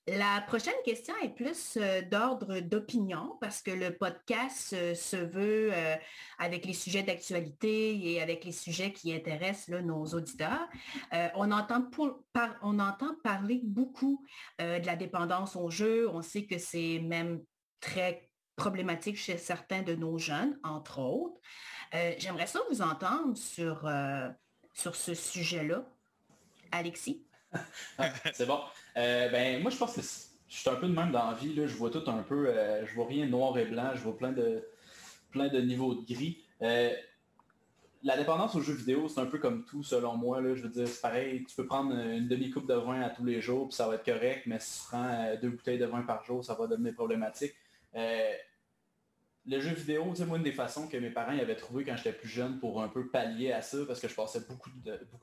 [0.07, 5.69] La prochaine question est plus euh, d'ordre d'opinion parce que le podcast euh, se veut
[5.71, 5.95] euh,
[6.39, 10.67] avec les sujets d'actualité et avec les sujets qui intéressent nos auditeurs.
[11.35, 11.87] On, entend
[12.63, 14.25] on entend parler beaucoup
[14.57, 16.09] de la dépendance au jeu.
[16.09, 17.43] On sait que c'est même
[17.79, 21.39] très problématique chez certains de nos jeunes, entre autres.
[22.17, 23.89] J'aimerais ça vous entendre sur,
[24.73, 25.85] sur ce sujet-là.
[26.71, 27.23] Alexis?
[28.33, 28.59] C'est bon.
[28.97, 31.53] Euh, ben, moi, je pense que je suis un peu de même dans la vie.
[31.53, 31.67] Là.
[31.67, 34.31] Je vois tout un peu, euh, je vois rien noir et blanc, je vois plein
[34.31, 34.63] de,
[35.31, 36.43] plein de niveaux de gris.
[36.61, 36.91] Euh,
[38.03, 40.41] la dépendance aux jeux vidéo, c'est un peu comme tout, selon moi.
[40.41, 40.55] Là.
[40.55, 43.41] Je veux dire, c'est pareil, tu peux prendre une demi-coupe de vin à tous les
[43.41, 46.01] jours, puis ça va être correct, mais si tu prends euh, deux bouteilles de vin
[46.01, 47.53] par jour, ça va devenir problématique.
[49.47, 51.97] Le jeu vidéo, tu sais, moi, une des façons que mes parents avaient trouvé quand
[51.97, 54.69] j'étais plus jeune pour un peu pallier à ça, parce que je passais beaucoup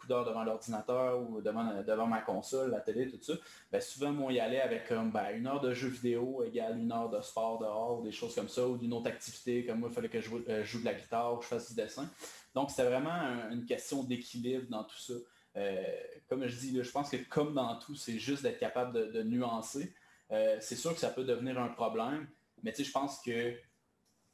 [0.09, 3.35] d'heures devant l'ordinateur ou devant, devant ma console, la télé, tout ça,
[3.70, 6.90] ben, souvent, moi, y allait avec comme, ben, une heure de jeu vidéo égale une
[6.90, 9.88] heure de sport dehors, ou des choses comme ça, ou d'une autre activité, comme moi,
[9.88, 12.11] il fallait que je joue, euh, de la guitare ou je fasse du dessin.
[12.57, 15.14] Donc, c'était vraiment un- une question d'équilibre dans tout ça.
[15.57, 15.85] Euh,
[16.28, 19.22] comme je dis, je pense que comme dans tout, c'est juste d'être capable de, de
[19.22, 19.94] nuancer.
[20.33, 22.26] Euh, c'est sûr que ça peut devenir un problème,
[22.64, 23.54] mais tu sais, je pense que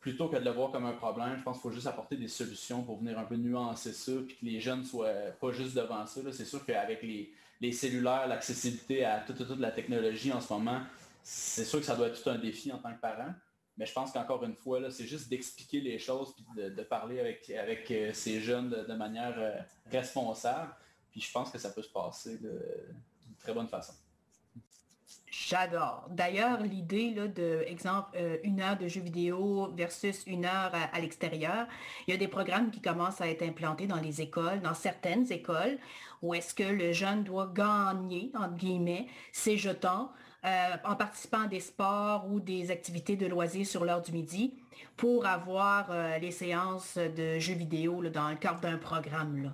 [0.05, 2.29] plutôt que de le voir comme un problème, je pense qu'il faut juste apporter des
[2.29, 6.05] solutions pour venir un peu nuancer ça, puis que les jeunes soient pas juste devant
[6.05, 6.21] ça.
[6.31, 10.53] C'est sûr qu'avec les, les cellulaires, l'accessibilité à toute, toute, toute la technologie en ce
[10.53, 10.83] moment,
[11.23, 13.33] c'est sûr que ça doit être tout un défi en tant que parent.
[13.79, 17.49] Mais je pense qu'encore une fois, c'est juste d'expliquer les choses, puis de, parler avec,
[17.49, 19.57] avec euh, ces jeunes de, manière euh,
[19.91, 20.71] responsable.
[21.13, 23.95] Puis je pense que ça peut se passer d'une très bonne façon.
[25.47, 26.07] J'adore.
[26.11, 31.67] D'ailleurs, l'idée de, exemple, euh, une heure de jeu vidéo versus une heure à, l'extérieur,
[32.07, 35.31] il y a des programmes qui commencent à être implantés dans les écoles, dans certaines
[35.31, 35.77] écoles,
[36.23, 40.09] où est-ce que le jeune doit gagner, entre guillemets, ses jetons
[40.47, 44.55] euh, en participant à des sports ou des activités de loisirs sur l'heure du midi
[44.97, 49.43] pour avoir euh, les séances de jeux vidéo dans le cadre d'un programme.
[49.43, 49.51] Là.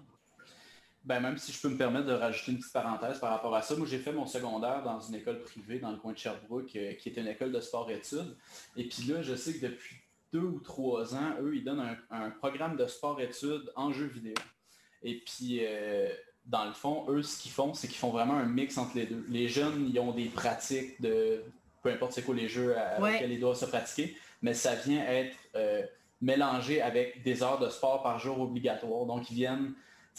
[1.04, 3.62] Ben, même si je peux me permettre de rajouter une petite parenthèse par rapport à
[3.62, 6.76] ça, moi j'ai fait mon secondaire dans une école privée dans le coin de Sherbrooke,
[6.76, 8.36] euh, qui est une école de sport-études.
[8.76, 9.96] Et puis là, je sais que depuis
[10.32, 14.34] deux ou trois ans, eux, ils donnent un, programme de sport-études en jeu vidéo.
[15.02, 16.10] Et puis, euh,
[16.44, 19.06] dans le fond, eux, ce qu'ils font, c'est qu'ils font vraiment un mix entre les
[19.06, 19.24] deux.
[19.30, 21.42] Les jeunes, ils ont des pratiques de
[21.82, 25.02] peu importe c'est quoi les jeux à, lesquels ils doivent se pratiquer, mais ça vient
[25.04, 25.82] être euh,
[26.20, 29.06] mélangé avec des heures de sport par jour obligatoires.
[29.06, 29.72] Donc, ils viennent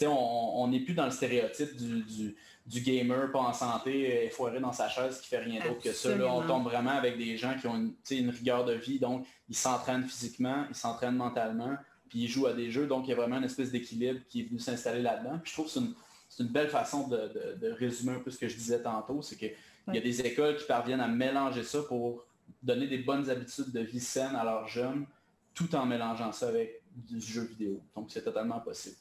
[0.07, 2.35] on n'est plus dans le stéréotype du,
[2.81, 6.09] gamer pas en santé, effoiré dans sa chaise qui fait rien d'autre que ça.
[6.25, 10.05] on tombe vraiment avec des gens qui ont une, rigueur de vie, donc ils s'entraînent
[10.05, 11.75] physiquement, ils s'entraînent mentalement,
[12.09, 14.41] puis ils jouent à des jeux, donc il y a vraiment une espèce d'équilibre qui
[14.41, 15.39] est venu s'installer là-dedans.
[15.41, 15.93] Puis je trouve que
[16.29, 19.53] c'est une, belle façon de, résumer un peu ce que je disais tantôt, c'est qu'il
[19.93, 22.25] y a des écoles qui parviennent à mélanger ça pour
[22.61, 25.05] donner des bonnes habitudes de vie saine à leurs jeunes,
[25.53, 27.81] tout en mélangeant ça avec du jeu vidéo.
[27.95, 28.95] Donc c'est totalement possible.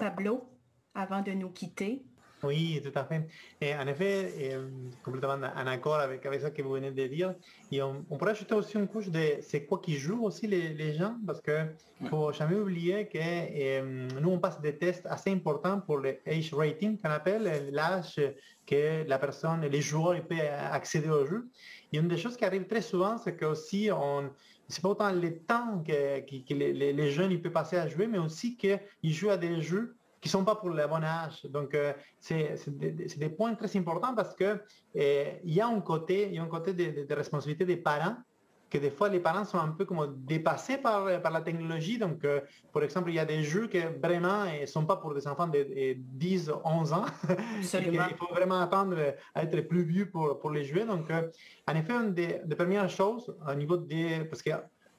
[0.00, 0.48] Pablo,
[0.94, 2.02] avant de nous quitter.
[2.42, 3.28] Oui, tout à fait.
[3.60, 4.56] Et en effet, et,
[5.04, 7.34] complètement en accord avec, avec ça que vous venez de dire.
[7.70, 10.94] Et on, pourrait ajouter aussi une couche de c'est quoi qui joue aussi les, les
[10.94, 11.66] gens, parce que
[12.00, 16.54] ne faut jamais oublier que nous, on passe des tests assez importants pour le age
[16.54, 18.18] rating qu'on appelle, l'âge
[18.66, 20.38] que la personne, les joueurs peuvent
[20.72, 21.50] accéder au jeu.
[21.92, 24.30] Et une des choses qui arrive très souvent, c'est que aussi on
[24.70, 28.56] c'est pas autant le temps que, les, jeunes ils peuvent passer à jouer, mais aussi
[28.56, 28.80] qu'ils
[29.12, 31.44] jouent à des jeux qui ne sont pas pour le bon âge.
[31.46, 34.60] Donc, euh, c'est des, points très importants parce qu'il
[34.96, 38.16] euh, y a un côté, il y a un côté de responsabilité des parents
[38.70, 41.98] que des fois les parents sont un peu comme dépassés par, par la technologie.
[41.98, 42.40] Donc, euh,
[42.72, 45.48] par exemple, il y a des jeux qui vraiment ne sont pas pour des enfants
[45.48, 47.04] de, 10, 11 ans.
[47.58, 48.96] il faut vraiment attendre
[49.34, 50.84] à être plus vieux pour, pour les jouer.
[50.84, 51.28] Donc, euh,
[51.66, 54.24] en effet, une des, premières choses au niveau des...
[54.30, 54.50] Parce que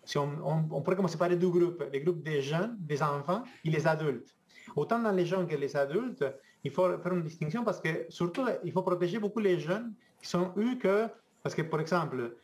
[0.04, 0.30] si on,
[0.72, 3.88] on, pourrait commencer par les deux groupes, les groupes des jeunes, des enfants et les
[3.88, 4.36] adultes.
[4.76, 6.26] Autant dans les jeunes que les adultes,
[6.64, 10.28] il faut faire une distinction parce que surtout, il faut protéger beaucoup les jeunes qui
[10.28, 11.08] sont eux que,
[11.44, 12.36] parce que par exemple,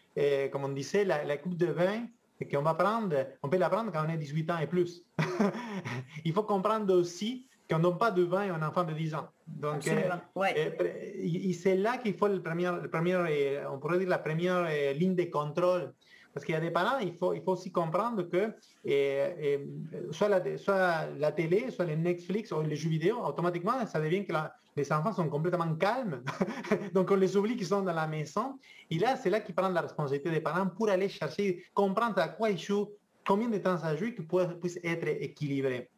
[0.51, 2.05] comme on disait, la, coupe de vin
[2.51, 5.03] qu'on va prendre, on peut la prendre quand on a 18 ans et plus.
[6.25, 9.27] Il faut comprendre aussi qu'on donne pas de vin à un enfant de 10 ans.
[9.47, 14.09] Donc, euh, euh, c'est là qu'il faut le premier, le premier, euh, on pourrait dire
[14.09, 15.93] la première ligne de contrôle
[16.37, 18.53] parce qu'il y a des parents, il faut, il faut aussi comprendre que
[20.11, 24.23] soit, la, soit la télé, soit les Netflix ou les jeux vidéo, automatiquement, ça devient
[24.23, 24.33] que
[24.75, 26.21] les enfants sont complètement calmes.
[26.93, 28.59] Donc, on les oublie qu'ils sont dans la maison.
[28.91, 32.27] Et là, c'est là qu'ils prennent la responsabilité des parents pour aller chercher, comprendre à
[32.27, 32.91] quoi ils jouent,
[33.25, 34.27] combien de temps ça joue, qu'ils
[34.59, 35.89] puissent être équilibrés.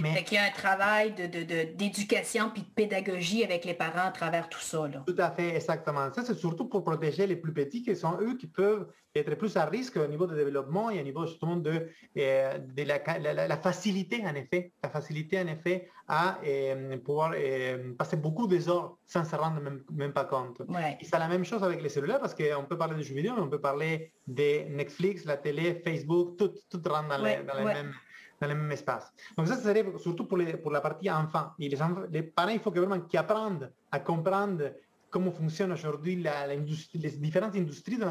[0.00, 0.22] Mais...
[0.30, 4.50] il y a un travail d'éducation de, puis de pédagogie avec les parents à travers
[4.50, 4.86] tout ça.
[5.06, 6.12] Tout à fait, exactement.
[6.12, 8.86] Ça, c'est surtout pour protéger les plus petits, qui sont eux qui peuvent
[9.18, 12.82] être plus à risque au niveau du développement et au niveau justement de, euh, de
[12.84, 18.68] la, facilité, en effet, la facilité, en effet, à euh, pouvoir euh, passer beaucoup des
[18.68, 19.60] heures sans se rendre
[19.92, 20.62] même, pas compte.
[21.00, 23.34] Et c'est la même chose avec les cellulaires parce qu'on peut parler de jeux vidéo,
[23.36, 27.58] mais on peut parler de Netflix, la télé, Facebook, tout, tout rentre dans, les, dans
[27.58, 27.92] les mêmes
[28.40, 29.12] dans le même espace.
[29.36, 31.50] Donc ça, serait surtout pour, les, pour la partie enfant.
[31.58, 34.72] Et les, enfants, les parents, il faut que vraiment qu'ils apprennent à comprendre
[35.10, 38.04] comment fonctionnent aujourd'hui les différentes industries de,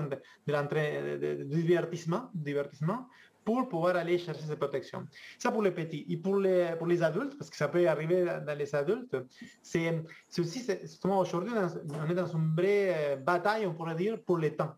[0.48, 3.08] de, divertissement, divertissement
[3.48, 5.08] pour pouvoir aller chercher cette protection.
[5.40, 6.06] Ça pour les petits.
[6.10, 9.16] Et pour les, pour les adultes, parce que ça peut arriver dans les adultes,
[9.62, 10.04] c'est
[10.38, 14.54] aussi, justement, aujourd'hui, on est dans une vraie euh, bataille, on pourrait dire, pour le
[14.54, 14.74] temps.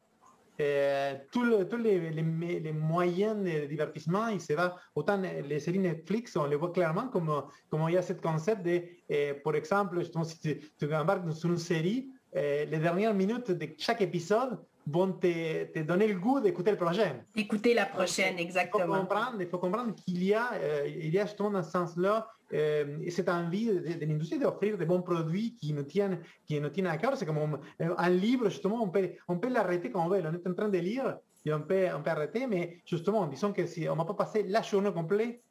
[0.62, 6.58] Euh, tous les, moyens de divertissement, il se va, autant les séries Netflix, on les
[6.58, 10.94] voit clairement comme, comme il y a ce concept de, euh, par exemple, si tu,
[10.94, 16.08] embarques sur une série, euh, les dernières minutes de chaque épisode vont te, te donner
[16.08, 17.14] le goût d'écouter le prochain.
[17.36, 18.84] Écouter la prochaine, exactement.
[18.84, 20.52] Il faut comprendre, il faut comprendre qu'il y a,
[20.88, 25.04] il y a justement dans ce sens-là euh, cette envie de, l'industrie d'offrir des bons
[25.04, 27.16] produits qui nous tiennent, qui nous tiennent à cœur.
[27.16, 30.22] C'est comme un, livre, justement, on peut, on peut l'arrêter quand on veut.
[30.26, 33.54] On est en train de lire et on peut, on peut arrêter, mais justement, disons
[33.54, 35.42] que si on ne va pas passer la journée complète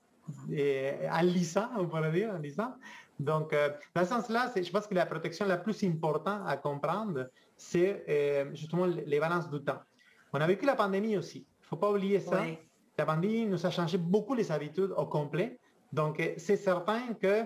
[0.52, 2.74] euh, en lisant, on pourrait dire, en lisant.
[3.20, 7.28] Donc, euh, dans ce sens-là, je pense que la protection la plus importante à comprendre,
[7.58, 9.80] c'est euh, justement les balances du temps.
[10.32, 11.38] On a vécu la pandémie aussi.
[11.38, 12.42] Il ne faut pas oublier ça.
[12.96, 15.58] La pandémie nous a changé beaucoup les habitudes au complet.
[15.92, 17.44] Donc, c'est certain que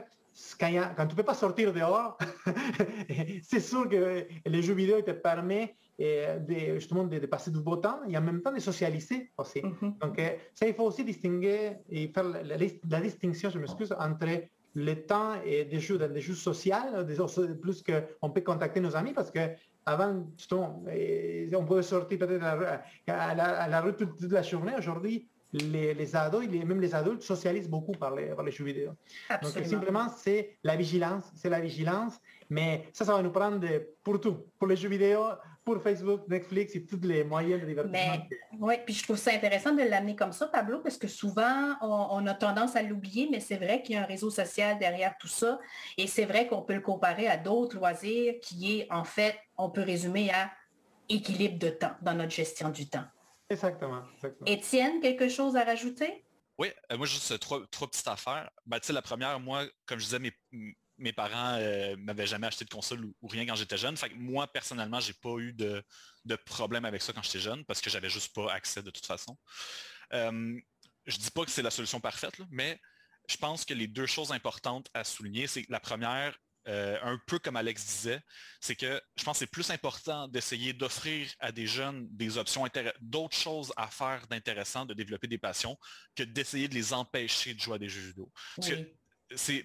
[0.59, 2.17] quand, tu ne peux pas sortir dehors,
[3.43, 8.01] c'est sûr que les jeux vidéo te permettent de, justement de, passer du beau temps
[8.09, 9.61] et en même temps de socialiser aussi.
[9.61, 9.99] Mm-hmm.
[9.99, 10.21] Donc
[10.55, 14.27] ça, il faut aussi distinguer et faire la, distinction, je m'excuse, entre
[14.75, 16.75] le temps et des jeux, des jeux sociaux,
[17.61, 19.41] plus qu'on peut contacter nos amis parce que
[19.85, 24.73] avant, on pouvait sortir peut-être à, la, rue toute, la journée.
[24.79, 28.93] Aujourd'hui, les, ados, et même les adultes socialisent beaucoup par les, par les jeux vidéo.
[29.43, 32.19] Donc simplement, c'est la vigilance, c'est la vigilance,
[32.49, 33.67] mais ça, ça va nous prendre
[34.03, 35.25] pour tout, pour les jeux vidéo,
[35.65, 38.27] pour Facebook, Netflix et tous les moyens de divertissement.
[38.59, 42.27] Oui, puis je trouve ça intéressant de l'amener comme ça, Pablo, parce que souvent, on,
[42.27, 45.29] a tendance à l'oublier, mais c'est vrai qu'il y a un réseau social derrière tout
[45.29, 45.61] ça.
[45.97, 49.71] Et c'est vrai qu'on peut le comparer à d'autres loisirs qui est, en fait, on
[49.71, 50.51] peut résumer à
[51.09, 53.05] équilibre de temps dans notre gestion du temps.
[53.49, 54.03] Exactement.
[54.47, 56.25] Étienne, quelque chose à rajouter?
[56.59, 58.51] Oui, euh, moi, juste trois, trois petites affaires.
[58.67, 60.33] Ben, la première, moi, comme je disais, mes,
[60.99, 63.97] mes parents euh, m'avaient jamais acheté de console ou, rien quand j'étais jeune.
[63.97, 65.85] Fait que moi, personnellement, j'ai pas eu de,
[66.47, 69.37] problème avec ça quand j'étais jeune parce que j'avais juste pas accès de toute façon.
[70.13, 70.59] Euh,
[71.07, 72.81] je dis pas que c'est la solution parfaite, mais
[73.29, 76.37] je pense que les deux choses importantes à souligner, c'est la première,
[76.69, 78.21] euh, un peu comme Alex disait,
[78.61, 82.65] c'est que je pense que c'est plus important d'essayer d'offrir à des jeunes des options,
[83.01, 85.77] d'autres choses à faire d'intéressant, de développer des passions,
[86.15, 88.31] que d'essayer de les empêcher de jouer à des jeux vidéo.
[88.57, 88.75] Parce que
[89.35, 89.65] c'est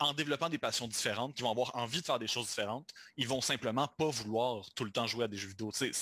[0.00, 3.26] en développant des passions différentes, qui vont avoir envie de faire des choses différentes, ils
[3.26, 5.70] vont simplement pas vouloir tout le temps jouer à des jeux vidéo.
[5.72, 5.92] C'est,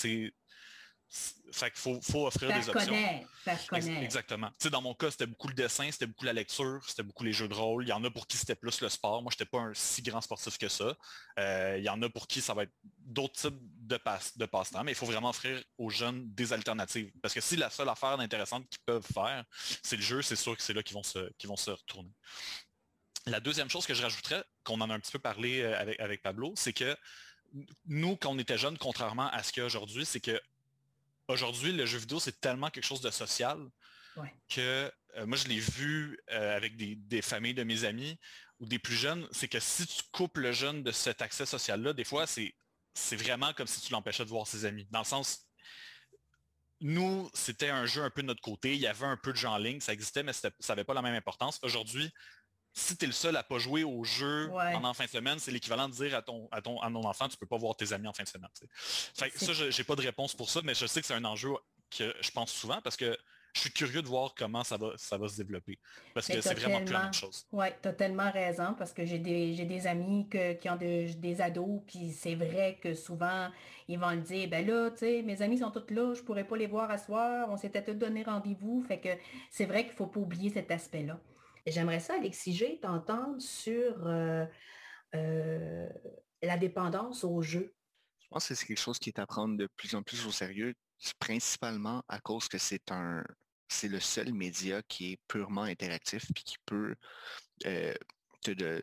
[1.52, 2.92] fait qu'il faut, faut offrir des options.
[3.68, 4.50] Connaître, Exactement.
[4.70, 7.46] dans mon cas, c'était beaucoup le dessin, c'était beaucoup la lecture, c'était beaucoup les jeux
[7.46, 7.84] de rôle.
[7.84, 9.22] Il y en a pour qui c'était plus le sport.
[9.22, 10.96] Moi, je n'étais pas un si grand sportif que ça.
[11.38, 14.46] Euh, il y en a pour qui ça va être d'autres types de, passe, de
[14.46, 17.12] passe-temps, mais il faut vraiment offrir aux jeunes des alternatives.
[17.22, 19.44] Parce que si la seule affaire intéressante qu'ils peuvent faire,
[19.82, 22.10] c'est le jeu, c'est sûr que c'est là qu'ils vont se, qu'ils vont se retourner.
[23.26, 25.98] La deuxième chose que je rajouterais, qu'on en a un petit peu parlé euh, avec,
[26.00, 26.96] avec Pablo, c'est que
[27.86, 30.40] nous, quand on était jeunes, contrairement à ce qu'il y a aujourd'hui, c'est que
[31.28, 33.58] aujourd'hui, le jeu vidéo, c'est tellement quelque chose de social
[34.48, 38.18] que euh, moi, je l'ai vu euh, avec des, familles de mes amis
[38.60, 41.92] ou des plus jeunes, c'est que si tu coupes le jeune de cet accès social-là,
[41.92, 42.54] des fois, c'est,
[42.94, 44.86] c'est vraiment comme si tu l'empêchais de voir ses amis.
[44.90, 45.46] Dans le sens,
[46.80, 48.74] nous, c'était un jeu un peu de notre côté.
[48.74, 50.94] Il y avait un peu de jeu en ligne, ça existait, mais ça n'avait pas
[50.94, 51.58] la même importance.
[51.62, 52.12] Aujourd'hui,
[52.76, 55.50] si tu es le seul à pas jouer au jeu pendant fin de semaine, c'est
[55.50, 57.94] l'équivalent de dire à ton, à ton, à ton enfant, tu peux pas voir tes
[57.94, 58.50] amis en fin de semaine.
[59.14, 61.50] Fait ça, j'ai pas de réponse pour ça, mais je sais que c'est un enjeu
[61.90, 63.16] que je pense souvent parce que
[63.54, 65.78] je suis curieux de voir comment ça va, ça va se développer.
[66.12, 67.46] Parce que c'est vraiment plus la même chose.
[67.50, 70.28] Oui, tu as tellement raison parce que j'ai des, des amis
[70.60, 73.48] qui ont des ados, puis c'est vrai que souvent,
[73.88, 76.44] ils vont le dire, ben là, tu sais, mes amis sont tous là, je pourrais
[76.44, 78.84] pas les voir à soir, on s'était tous donné rendez-vous.
[78.86, 79.08] Fait que
[79.50, 81.18] c'est vrai qu'il faut pas oublier cet aspect-là.
[81.66, 84.46] J'aimerais ça, Alexis t'entendre sur euh,
[85.14, 85.88] euh,
[86.42, 87.74] la dépendance au jeu.
[88.20, 90.30] Je pense que c'est quelque chose qui est à prendre de plus en plus au
[90.30, 90.74] sérieux,
[91.18, 93.24] principalement à cause que c'est un
[93.68, 96.94] c'est le seul média qui est purement interactif puis qui peut
[97.66, 97.94] euh,
[98.42, 98.80] te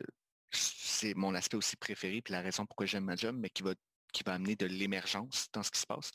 [0.50, 3.74] c'est mon aspect aussi préféré puis la raison pourquoi j'aime ma job, mais qui va
[4.12, 6.10] qui va amener de l'émergence dans ce qui se passe.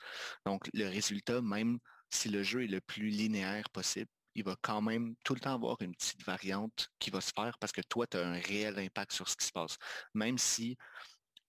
[0.46, 4.82] Donc le résultat, même si le jeu est le plus linéaire possible, il va quand
[4.82, 8.08] même tout le temps avoir une petite variante qui va se faire parce que toi,
[8.08, 9.78] tu as un réel impact sur ce qui se passe.
[10.14, 10.78] Même si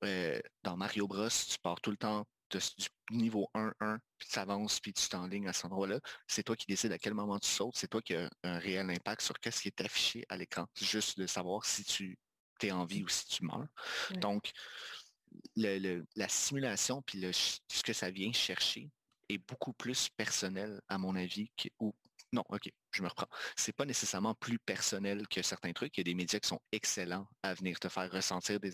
[0.04, 4.80] euh, dans Mario Bros, tu pars tout le temps du niveau 1-1, puis tu avances,
[4.80, 7.76] puis tu t'enlignes à cet endroit-là, c'est toi qui décides à quel moment tu sautes,
[7.76, 10.66] c'est toi qui as un réel impact sur ce qui est affiché à l'écran.
[10.74, 12.18] Juste de savoir si tu
[12.62, 13.68] es en vie ou si tu meurs.
[14.16, 14.50] Donc,
[15.54, 18.90] la simulation, puis ce que ça vient chercher
[19.28, 21.94] est beaucoup plus personnel, à mon avis, ou
[22.32, 23.28] non, OK, je me reprends.
[23.56, 25.96] C'est pas nécessairement plus personnel que certains trucs.
[25.96, 28.72] Il y a des médias qui sont excellents à venir te faire ressentir des,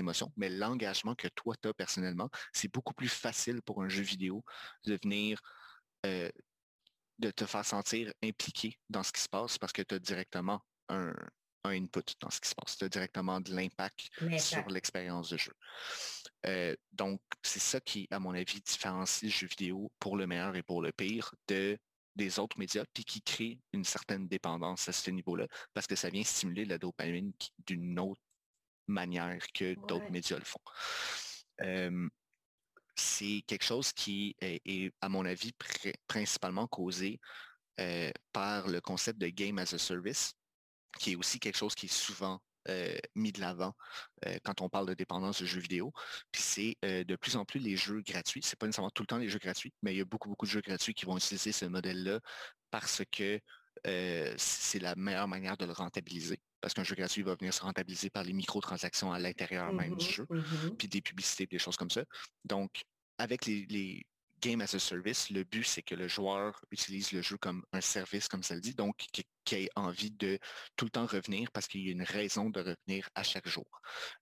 [0.00, 4.02] émotions, mais l'engagement que toi, tu as personnellement, c'est beaucoup plus facile pour un jeu
[4.02, 4.44] vidéo
[4.84, 5.40] de venir
[6.06, 6.30] euh,
[7.18, 10.60] de te faire sentir impliqué dans ce qui se passe parce que tu as directement
[10.88, 11.12] un,
[11.64, 12.76] input dans ce qui se passe.
[12.76, 15.52] Tu as directement de l'impact sur l'expérience de jeu.
[16.46, 20.54] Euh, donc, c'est ça qui, à mon avis, différencie le jeu vidéo pour le meilleur
[20.56, 21.78] et pour le pire de
[22.18, 26.10] des autres médias, puis qui crée une certaine dépendance à ce niveau-là, parce que ça
[26.10, 27.32] vient stimuler la dopamine
[27.66, 28.20] d'une autre
[28.86, 30.60] manière que d'autres médias le font.
[32.96, 35.52] c'est quelque chose qui est, à mon avis,
[36.08, 37.20] principalement causé
[37.80, 40.34] euh, par le concept de game as a service,
[40.98, 42.40] qui est aussi quelque chose qui est souvent
[43.14, 43.74] mis de l'avant
[44.26, 45.92] euh, quand on parle de dépendance de jeux vidéo.
[46.32, 48.42] Puis c'est euh, de plus en plus les jeux gratuits.
[48.42, 50.46] C'est pas nécessairement tout le temps les jeux gratuits, mais il y a beaucoup, beaucoup
[50.46, 52.20] de jeux gratuits qui vont utiliser ce modèle-là
[52.70, 53.40] parce que
[54.36, 56.40] c'est la meilleure manière de le rentabiliser.
[56.60, 60.04] parce qu'un jeu gratuit va venir se rentabiliser par les microtransactions à l'intérieur même du
[60.04, 60.76] Mhm, jeu, mhm.
[60.76, 62.02] puis des publicités, des choses comme ça.
[62.44, 62.82] Donc,
[63.18, 64.04] avec les, les
[64.40, 67.80] Game as a Service, le but, c'est que le joueur utilise le jeu comme un
[67.80, 70.38] service, comme ça le dit, donc qui, ait envie de
[70.76, 73.66] tout le temps revenir parce qu'il y a une raison de revenir à chaque jour.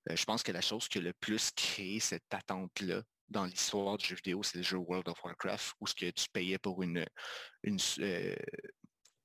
[0.09, 3.97] Euh, je pense que la chose qui a le plus créé cette attente-là dans l'histoire
[3.97, 6.83] du jeu vidéo, c'est le jeu World of Warcraft, où ce que tu payais pour
[6.83, 7.05] une,
[7.65, 8.37] une, euh,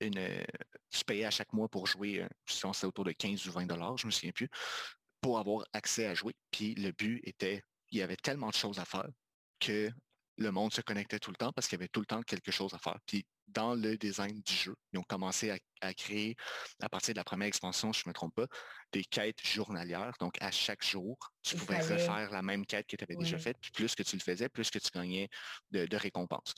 [0.01, 0.43] euh,
[0.89, 3.67] tu payais à chaque mois pour jouer, pense que c'était autour de 15 ou 20
[3.67, 4.49] dollars, je me souviens plus,
[5.21, 6.33] pour avoir accès à jouer.
[6.49, 9.07] Puis le but était, il y avait tellement de choses à faire
[9.59, 9.91] que
[10.41, 12.51] le monde se connectait tout le temps parce qu'il y avait tout le temps quelque
[12.51, 12.97] chose à faire.
[13.05, 16.35] Puis dans le design du jeu, ils ont commencé à, à créer,
[16.81, 18.47] à partir de la première expansion, je ne me trompe pas,
[18.91, 20.13] des quêtes journalières.
[20.19, 23.15] Donc à chaque jour, tu Il pouvais fallait- refaire la même quête que tu avais
[23.15, 23.57] déjà faite.
[23.61, 25.29] Puis plus que tu le faisais, plus que tu gagnais
[25.71, 26.53] de, de récompenses.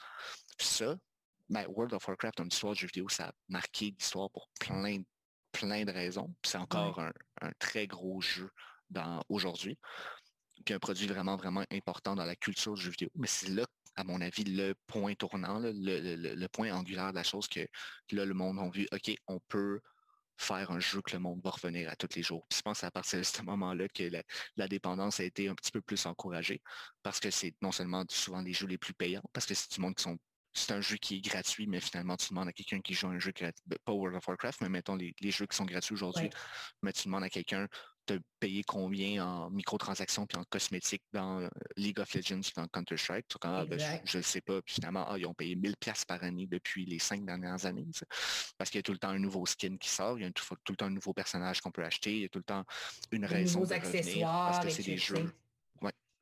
[0.59, 0.95] Ça,
[1.49, 5.01] ben, World of Warcraft, dans l'histoire du jeu vidéo, ça a marqué l'histoire pour plein,
[5.51, 6.33] plein de raisons.
[6.45, 7.11] C'est encore un,
[7.41, 8.49] un très gros jeu
[9.29, 9.77] aujourd'hui.
[10.65, 13.09] Puis un produit vraiment, vraiment important dans la culture du jeu vidéo.
[13.15, 17.11] Mais c'est là, à mon avis, le point tournant, là, le, le- le- point angulaire
[17.11, 17.61] de la chose que
[18.11, 19.81] là, le monde a vu, OK, on peut
[20.37, 22.45] faire un jeu que le monde va revenir à tous les jours.
[22.49, 24.23] Puis je pense que c'est à partir de ce moment-là que la,
[24.55, 26.61] la dépendance a été un petit peu plus encouragée
[27.03, 29.81] parce que c'est non seulement souvent les jeux les plus payants, parce que c'est du
[29.81, 30.17] monde qui sont
[30.55, 33.17] c'est un jeu qui est gratuit, mais finalement, tu demandes à quelqu'un qui joue un
[33.17, 36.29] jeu pas World of Warcraft, mais mettons les, les jeux qui sont gratuits aujourd'hui, Ouais.
[36.83, 37.67] mais tu demandes à quelqu'un
[38.07, 42.67] de payer combien en microtransactions puis en cosmétiques dans euh, League of Legends puis dans
[42.67, 43.27] Counter-Strike?
[43.27, 44.61] Tu ah, ben, je ne sais pas.
[44.61, 47.87] Puis finalement, ah, ils ont payé 1000 pièces par année depuis les cinq dernières années.
[48.57, 50.31] Parce qu'il y a tout le temps un nouveau skin qui sort, il y a
[50.31, 52.43] tout, tout le temps un nouveau personnage qu'on peut acheter, il y a tout le
[52.45, 52.63] temps
[53.11, 55.23] une raison de revenir parce que c'est des jeux sais.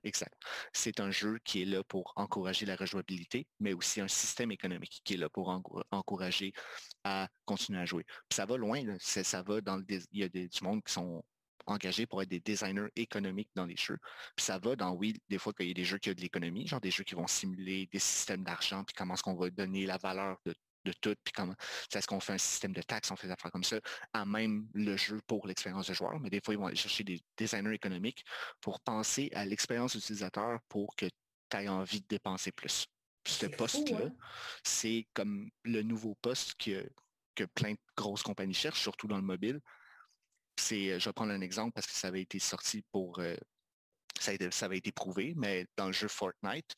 [0.04, 0.34] Exact.
[0.74, 5.00] C'est un jeu qui est là pour encourager la rejouabilité, mais aussi un système économique
[5.04, 6.54] qui est là pour enco- encourager
[7.04, 8.04] à continuer à jouer.
[8.28, 8.96] Puis ça va loin, là.
[9.00, 11.24] C'est- ça va dans le il y a des, du monde qui sont
[11.66, 13.98] engagés pour être des designers économiques dans les jeux.
[14.36, 16.22] Puis ça va dans, oui, des fois qu'il y a des jeux qui ont de
[16.22, 19.50] l'économie, genre des jeux qui vont simuler des systèmes d'argent, puis comment est-ce qu'on va
[19.50, 20.54] donner la valeur de,
[20.86, 21.56] de tout, puis comment
[21.94, 23.80] est-ce qu'on fait un système de taxes, on fait des affaires comme ça,
[24.14, 26.20] à même le jeu pour l'expérience de joueur.
[26.20, 28.24] Mais des fois, ils vont aller chercher des designers économiques
[28.60, 31.06] pour penser à l'expérience utilisateur pour que
[31.50, 32.88] tu aies envie de dépenser plus.
[33.24, 34.14] Puis ce poste-là, hein?
[34.64, 36.90] c'est comme le nouveau poste que,
[37.36, 39.60] que plein de grosses compagnies cherchent, surtout dans le mobile.
[40.58, 43.36] C'est, je vais prendre un exemple parce que ça avait été sorti pour, euh,
[44.20, 46.76] ça, avait été prouvé, mais dans le jeu Fortnite,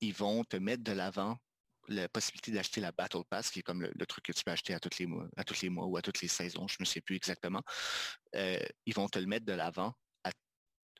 [0.00, 1.38] ils vont te mettre de l'avant
[1.88, 4.74] la possibilité d'acheter la Battle Pass, qui est comme le, truc que tu peux acheter
[4.74, 6.84] à tous les mois, à tous les mois ou à toutes les saisons, je ne
[6.84, 7.62] sais plus exactement.
[8.34, 9.94] Euh, ils vont te le mettre de l'avant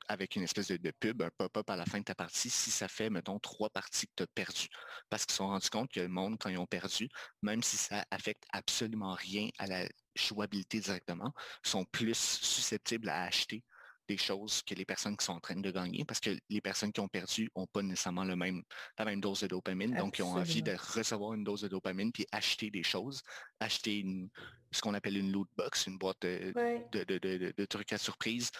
[0.08, 2.70] avec une espèce de, de pub, un pop-up à la fin de ta partie, si
[2.70, 4.68] ça fait, mettons, trois parties que tu as perdues.
[5.10, 7.08] Parce qu'ils se sont rendus compte que le monde, quand ils ont perdu,
[7.42, 11.32] même si ça affecte absolument rien à la jouabilité directement,
[11.62, 13.62] sont plus susceptibles à acheter
[14.08, 16.90] des choses que les personnes qui sont en train de gagner, parce que les personnes
[16.92, 18.62] qui ont perdu n'ont pas nécessairement le même,
[18.98, 22.10] la même dose de dopamine, donc ils ont envie de recevoir une dose de dopamine
[22.10, 23.20] puis acheter des choses,
[23.60, 24.30] acheter une-
[24.72, 26.86] ce qu'on appelle une loot box, une boîte de, Ouais.
[26.92, 28.50] de, de- de- de- de trucs à surprise,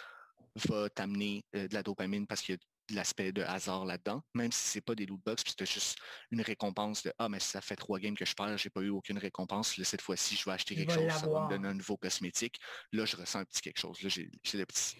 [0.68, 2.59] va t'amener euh, de la dopamine parce qu'il y a
[2.90, 5.98] de l'aspect de hasard là-dedans, même si c'est pas des loot box, puis c'est juste
[6.30, 8.88] une récompense de Ah, mais ça fait trois games que je perds, j'ai pas eu
[8.88, 9.76] aucune récompense.
[9.76, 12.56] Là, cette fois-ci, je vais acheter quelque chose, ça va me donner un nouveau cosmétique.
[12.92, 14.00] Là, je ressens un petit quelque chose.
[14.02, 14.96] Là, j'ai la, petite,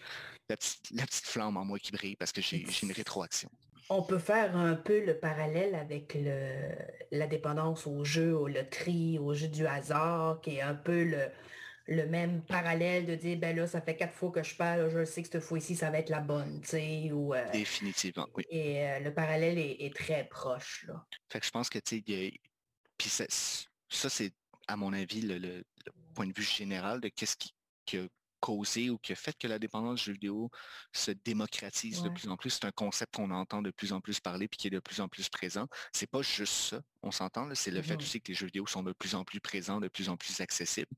[0.47, 3.49] la petite flamme en moi qui brille parce que j'ai une rétroaction.
[3.91, 6.75] On peut faire un peu le parallèle avec le,
[7.11, 11.31] la dépendance au jeu, aux loteries, au jeu du hasard, qui est un peu le,
[11.89, 15.03] le même parallèle de dire, ben là, ça fait quatre fois que je là, je
[15.05, 17.33] sais que cette fois-ci, ça va être la bonne, tu sais, ou...
[17.33, 18.43] euh, Définitivement, oui.
[18.49, 21.03] et euh, le parallèle est, est très proche, là.
[21.29, 22.31] Fait que je pense que, tu sais,
[22.97, 23.25] puis ça,
[23.89, 24.31] ça, c'est,
[24.67, 28.05] à mon avis, le, le- le point de vue général de qu'est-ce qui, qui a
[28.39, 30.49] causé ou qui a fait que la dépendance du jeu vidéo
[30.93, 32.49] se démocratise de plus en plus.
[32.51, 35.01] C'est un concept qu'on entend de plus en plus parler puis qui est de plus
[35.01, 35.67] en plus présent.
[35.93, 38.67] C'est pas juste ça, on s'entend, là, c'est le fait aussi que les jeux vidéo
[38.67, 40.91] sont de plus en plus présents, de plus en plus accessibles.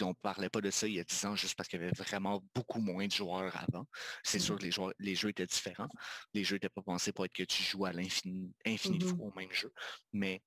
[0.00, 1.92] On parlait pas de ça il y a 10 ans juste parce qu'il y avait
[1.94, 3.86] vraiment beaucoup moins de joueurs avant.
[4.22, 5.88] C'est sûr que les, joueurs, les jeux étaient différents.
[6.34, 9.16] Les jeux n'étaient pas pensés pour être que tu joues à l'infini infini de Mhm.
[9.16, 9.72] fois au même jeu.
[10.12, 10.42] Mais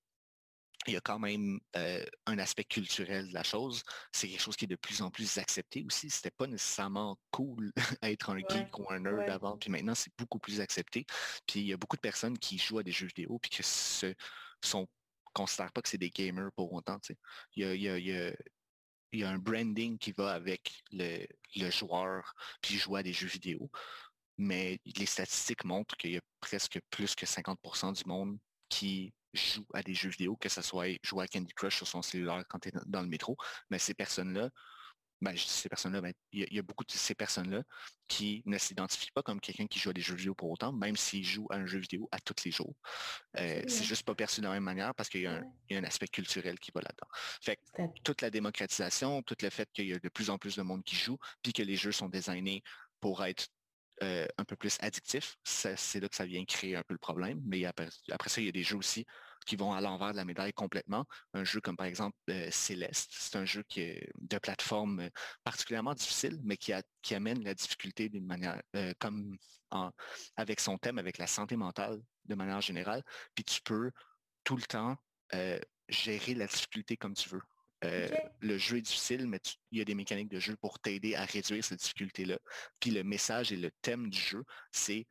[0.87, 3.83] il y a quand même euh, un aspect culturel de la chose.
[4.13, 6.09] C'est quelque chose qui est de plus en plus accepté aussi.
[6.09, 7.71] C'était pas nécessairement cool
[8.01, 9.29] être un Ouais, geek ou un nerd ouais.
[9.29, 11.05] avant, puis maintenant c'est beaucoup plus accepté.
[11.47, 13.63] Puis il y a beaucoup de personnes qui jouent à des jeux vidéo puis qui
[13.63, 14.13] se
[14.63, 14.87] sont
[15.33, 16.97] considèrent pas que c'est des gamers pour autant.
[17.55, 18.35] Il y a, il y a- il y a-
[19.11, 21.25] il y a un branding qui va avec le,
[21.55, 23.69] le joueur puis jouer à des jeux vidéo.
[24.37, 29.65] Mais les statistiques montrent qu'il y a presque plus que 50% du monde qui joue
[29.73, 32.59] à des jeux vidéo, que ce soit jouer à Candy Crush sur son cellulaire quand
[32.59, 33.37] tu es dans le métro.
[33.69, 34.49] Mais ces personnes-là
[35.21, 37.63] ben, ces personnes-là, ben, il y, a beaucoup de ces personnes-là
[38.07, 40.95] qui ne s'identifient pas comme quelqu'un qui joue à des jeux vidéo pour autant, même
[40.95, 42.73] s'ils jouent à un jeu vidéo à tous les jours.
[43.37, 46.07] Euh, c'est juste pas perçu de la même manière parce qu'il y, a un aspect
[46.07, 47.07] culturel qui va là-dedans.
[47.41, 47.59] Fait
[48.03, 50.83] toute la démocratisation, tout le fait qu'il y a de plus en plus de monde
[50.83, 52.63] qui joue, puis que les jeux sont designés
[53.01, 53.47] pour être
[54.03, 57.41] euh, un peu plus addictifs, c'est là que ça vient créer un peu le problème.
[57.45, 57.89] Mais après,
[58.29, 59.05] ça, il y a des jeux aussi
[59.45, 61.05] qui vont à l'envers de la médaille complètement.
[61.33, 65.09] Un jeu comme par exemple euh, Céleste, c'est un jeu qui est de plateforme euh,
[65.43, 66.73] particulièrement difficile, mais qui,
[67.13, 68.61] amène la difficulté d'une manière
[68.99, 69.37] comme
[70.35, 73.03] avec son thème, avec la santé mentale de manière générale.
[73.35, 73.91] Puis tu peux
[74.43, 74.95] tout le temps
[75.89, 77.41] gérer la difficulté comme tu veux.
[77.81, 79.39] Le jeu est difficile, mais
[79.71, 82.37] il y a des mécaniques de jeu pour t'aider à réduire cette difficulté-là.
[82.79, 85.05] Puis le message et le thème du jeu, c'est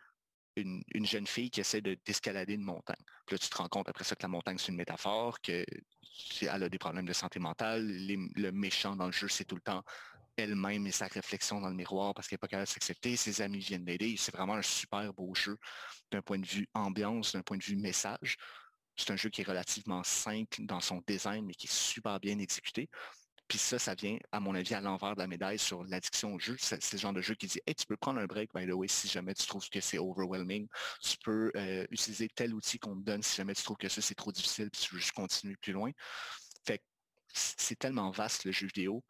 [0.57, 2.97] une, jeune fille qui essaie d'escalader une montagne.
[3.27, 5.64] Puis là, tu te rends compte après ça que la montagne, c'est une métaphore, qu'elle
[6.49, 7.87] a des problèmes de santé mentale.
[7.87, 9.85] le méchant dans le jeu, c'est tout le temps
[10.39, 13.16] elle-même et sa réflexion dans le miroir parce qu'elle n'est pas capable de s'accepter.
[13.16, 14.14] Ses amis viennent l'aider.
[14.16, 15.59] C'est vraiment un super beau jeu
[16.11, 18.37] d'un point de vue ambiance, d'un point de vue message.
[18.99, 22.38] C'est un jeu qui est relativement simple dans son design, mais qui est super bien
[22.38, 22.88] exécuté.
[23.49, 26.38] Puis ça, ça vient, à mon avis, à l'envers de la médaille sur l'addiction au
[26.38, 26.57] jeu.
[26.59, 28.72] C'est ce genre de jeu qui dit Hey, tu peux prendre un break, by the
[28.72, 30.68] way, si jamais tu trouves que c'est overwhelming.
[31.01, 34.03] Tu peux euh, utiliser tel outil qu'on te donne si jamais tu trouves que ça,
[34.03, 35.90] c'est trop difficile, puis tu veux juste continuer plus loin.
[36.66, 36.82] Fait
[37.32, 39.05] c'est tellement vaste le jeu vidéo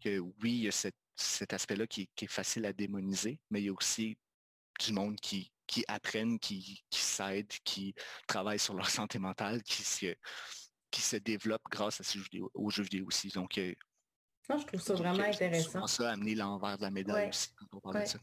[0.00, 0.72] que oui, il y a
[1.16, 4.16] cet aspect-là qui, est facile à démoniser, mais il y a aussi
[4.80, 7.94] du monde qui, qui apprennent, qui, qui s'aident, qui
[8.26, 10.14] travaillent sur leur santé mentale, qui se
[10.90, 13.28] qui se développe grâce à ces jeux vidéo, aux jeux vidéo aussi.
[13.28, 13.74] Donc, euh,
[14.48, 15.88] je trouve ça vraiment intéressant.
[15.88, 18.18] ça amener l'envers de la médaille aussi quand on parle de ça.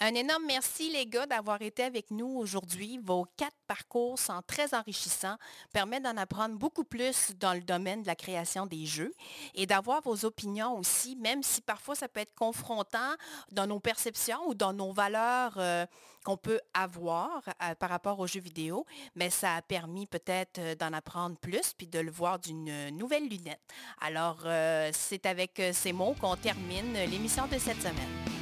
[0.00, 2.98] Un énorme merci, les gars, d'avoir été avec nous aujourd'hui.
[3.02, 5.36] Vos quatre parcours sont très enrichissants,
[5.72, 9.14] permettent d'en apprendre beaucoup plus dans le domaine de la création des jeux
[9.54, 13.14] et d'avoir vos opinions aussi, même si parfois ça peut être confrontant
[13.52, 15.86] dans nos perceptions ou dans nos valeurs euh,
[16.24, 18.84] qu'on peut avoir euh, par rapport aux jeux vidéo,
[19.14, 23.28] mais ça a permis peut-être euh, d'en apprendre plus puis de le voir d'une nouvelle
[23.28, 23.60] lunette.
[24.00, 24.44] Alors,
[24.92, 28.41] c'est avec ces mots qu'on termine l'émission de cette semaine.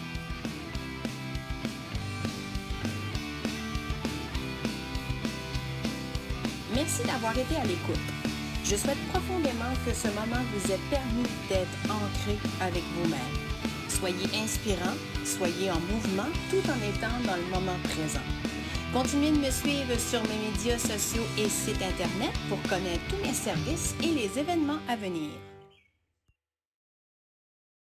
[6.81, 8.09] Merci d'avoir été à l'écoute.
[8.65, 13.37] Je souhaite profondément que ce moment vous ait permis d'être ancré avec vous-même.
[13.91, 18.25] Soyez inspirant, soyez en mouvement tout en étant dans le moment présent.
[18.95, 23.35] Continuez de me suivre sur mes médias sociaux et sites Internet pour connaître tous mes
[23.35, 25.50] services et les événements à venir.